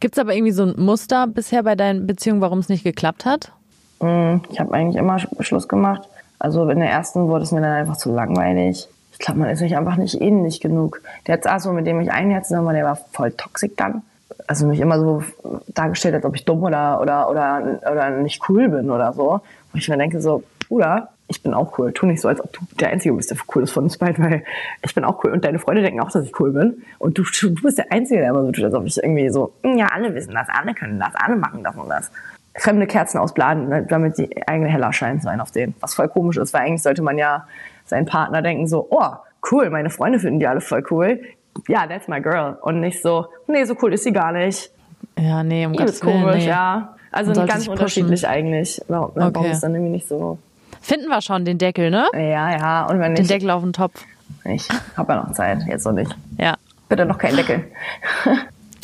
[0.00, 3.24] Gibt es aber irgendwie so ein Muster bisher bei deinen Beziehungen, warum es nicht geklappt
[3.24, 3.52] hat?
[4.00, 6.02] Mm, Ich habe eigentlich immer Sch- Schluss gemacht.
[6.38, 8.88] Also in der ersten wurde es mir dann einfach zu langweilig.
[9.12, 11.02] Ich glaube, man ist sich einfach nicht ähnlich genug.
[11.26, 14.02] Der jetzt so, mit dem ich ein Jahr war, der war voll toxisch dann.
[14.46, 15.24] Also mich immer so
[15.68, 19.40] dargestellt, als ob ich dumm oder, oder, oder, oder nicht cool bin oder so.
[19.72, 21.92] Wo ich mir denke so, Bruder, ich bin auch cool.
[21.92, 24.24] Tu nicht so, als ob du der Einzige bist, der cool ist von uns beiden,
[24.24, 24.44] weil
[24.82, 25.30] ich bin auch cool.
[25.32, 26.82] Und deine Freunde denken auch, dass ich cool bin.
[26.98, 29.52] Und du, du bist der Einzige, der immer so tut, als ob ich irgendwie so,
[29.62, 32.10] "Hm, ja, alle wissen das, alle können das, alle machen das und das
[32.56, 35.74] fremde Kerzen ausbladen, ne, damit die eigene heller scheinen sein auf denen.
[35.80, 37.46] Was voll komisch ist, weil eigentlich sollte man ja
[37.84, 39.06] seinen Partner denken so, oh,
[39.52, 41.20] cool, meine Freunde finden die alle voll cool.
[41.68, 42.56] Ja, that's my girl.
[42.62, 44.70] Und nicht so, nee, so cool ist sie gar nicht.
[45.18, 46.22] Ja, nee, um Gottes Willen.
[46.22, 46.48] komisch, nee.
[46.48, 46.94] ja.
[47.12, 48.82] Also ganz unterschiedlich eigentlich.
[48.88, 49.50] Warum, warum Okay.
[49.52, 50.38] ist dann irgendwie nicht so?
[50.80, 52.06] Finden wir schon den Deckel, ne?
[52.14, 52.86] Ja, ja.
[52.86, 54.04] Und wenn Den nicht, Deckel auf den Topf.
[54.44, 56.14] ich habe ja noch Zeit, jetzt noch nicht.
[56.38, 56.54] Ja,
[56.88, 57.64] Bitte noch kein Deckel.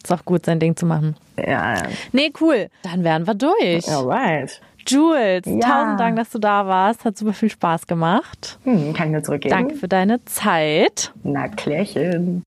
[0.03, 1.17] ist auch gut, sein Ding zu machen.
[1.37, 1.83] ja, ja.
[2.13, 2.69] Nee, cool.
[2.83, 3.89] Dann wären wir durch.
[3.89, 4.61] Alright.
[4.87, 5.61] Jules, Ja.
[5.61, 7.07] tausend Dank, dass du da warst.
[7.07, 8.59] Hat super viel Spaß gemacht.
[8.65, 9.55] Hm, kann ich nur zurückgeben?
[9.55, 11.11] Danke für deine Zeit.
[11.23, 12.43] Na, Klärchen.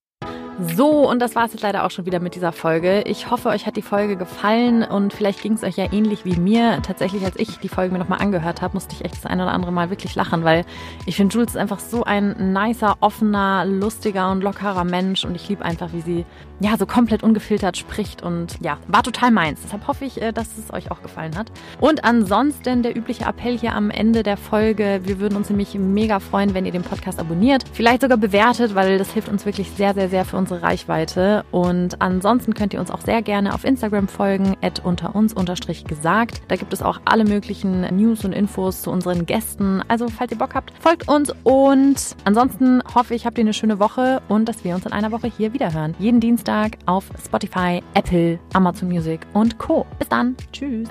[0.60, 3.04] So, und das war es jetzt leider auch schon wieder mit dieser Folge.
[3.04, 6.36] Ich hoffe, euch hat die Folge gefallen und vielleicht ging es euch ja ähnlich wie
[6.36, 6.82] mir.
[6.82, 9.52] Tatsächlich, als ich die Folge mir nochmal angehört habe, musste ich echt das ein oder
[9.52, 10.66] andere Mal wirklich lachen, weil
[11.06, 15.48] ich finde, Jules ist einfach so ein nicer, offener, lustiger und lockerer Mensch und ich
[15.48, 16.26] liebe einfach, wie sie
[16.60, 19.62] ja so komplett ungefiltert spricht und ja, war total meins.
[19.64, 21.52] Deshalb hoffe ich, äh, dass es euch auch gefallen hat.
[21.80, 25.02] Und ansonsten der übliche Appell hier am Ende der Folge.
[25.04, 28.98] Wir würden uns nämlich mega freuen, wenn ihr den Podcast abonniert, vielleicht sogar bewertet, weil
[28.98, 31.46] das hilft uns wirklich sehr, sehr, sehr für unsere Reichweite.
[31.52, 35.86] Und ansonsten könnt ihr uns auch sehr gerne auf Instagram folgen, at unter uns unterstrich
[35.86, 36.42] gesagt.
[36.48, 39.84] Da gibt es auch alle möglichen News und Infos zu unseren Gästen.
[39.88, 43.80] Also, falls ihr Bock habt, folgt uns und ansonsten hoffe ich, habt ihr eine schöne
[43.80, 45.96] Woche und dass wir uns in einer Woche hier wieder hören.
[46.00, 49.86] Jeden Dienstag auf Spotify, Apple, Amazon Music und Co.
[50.00, 50.38] Bis dann.
[50.54, 50.88] Tschüss.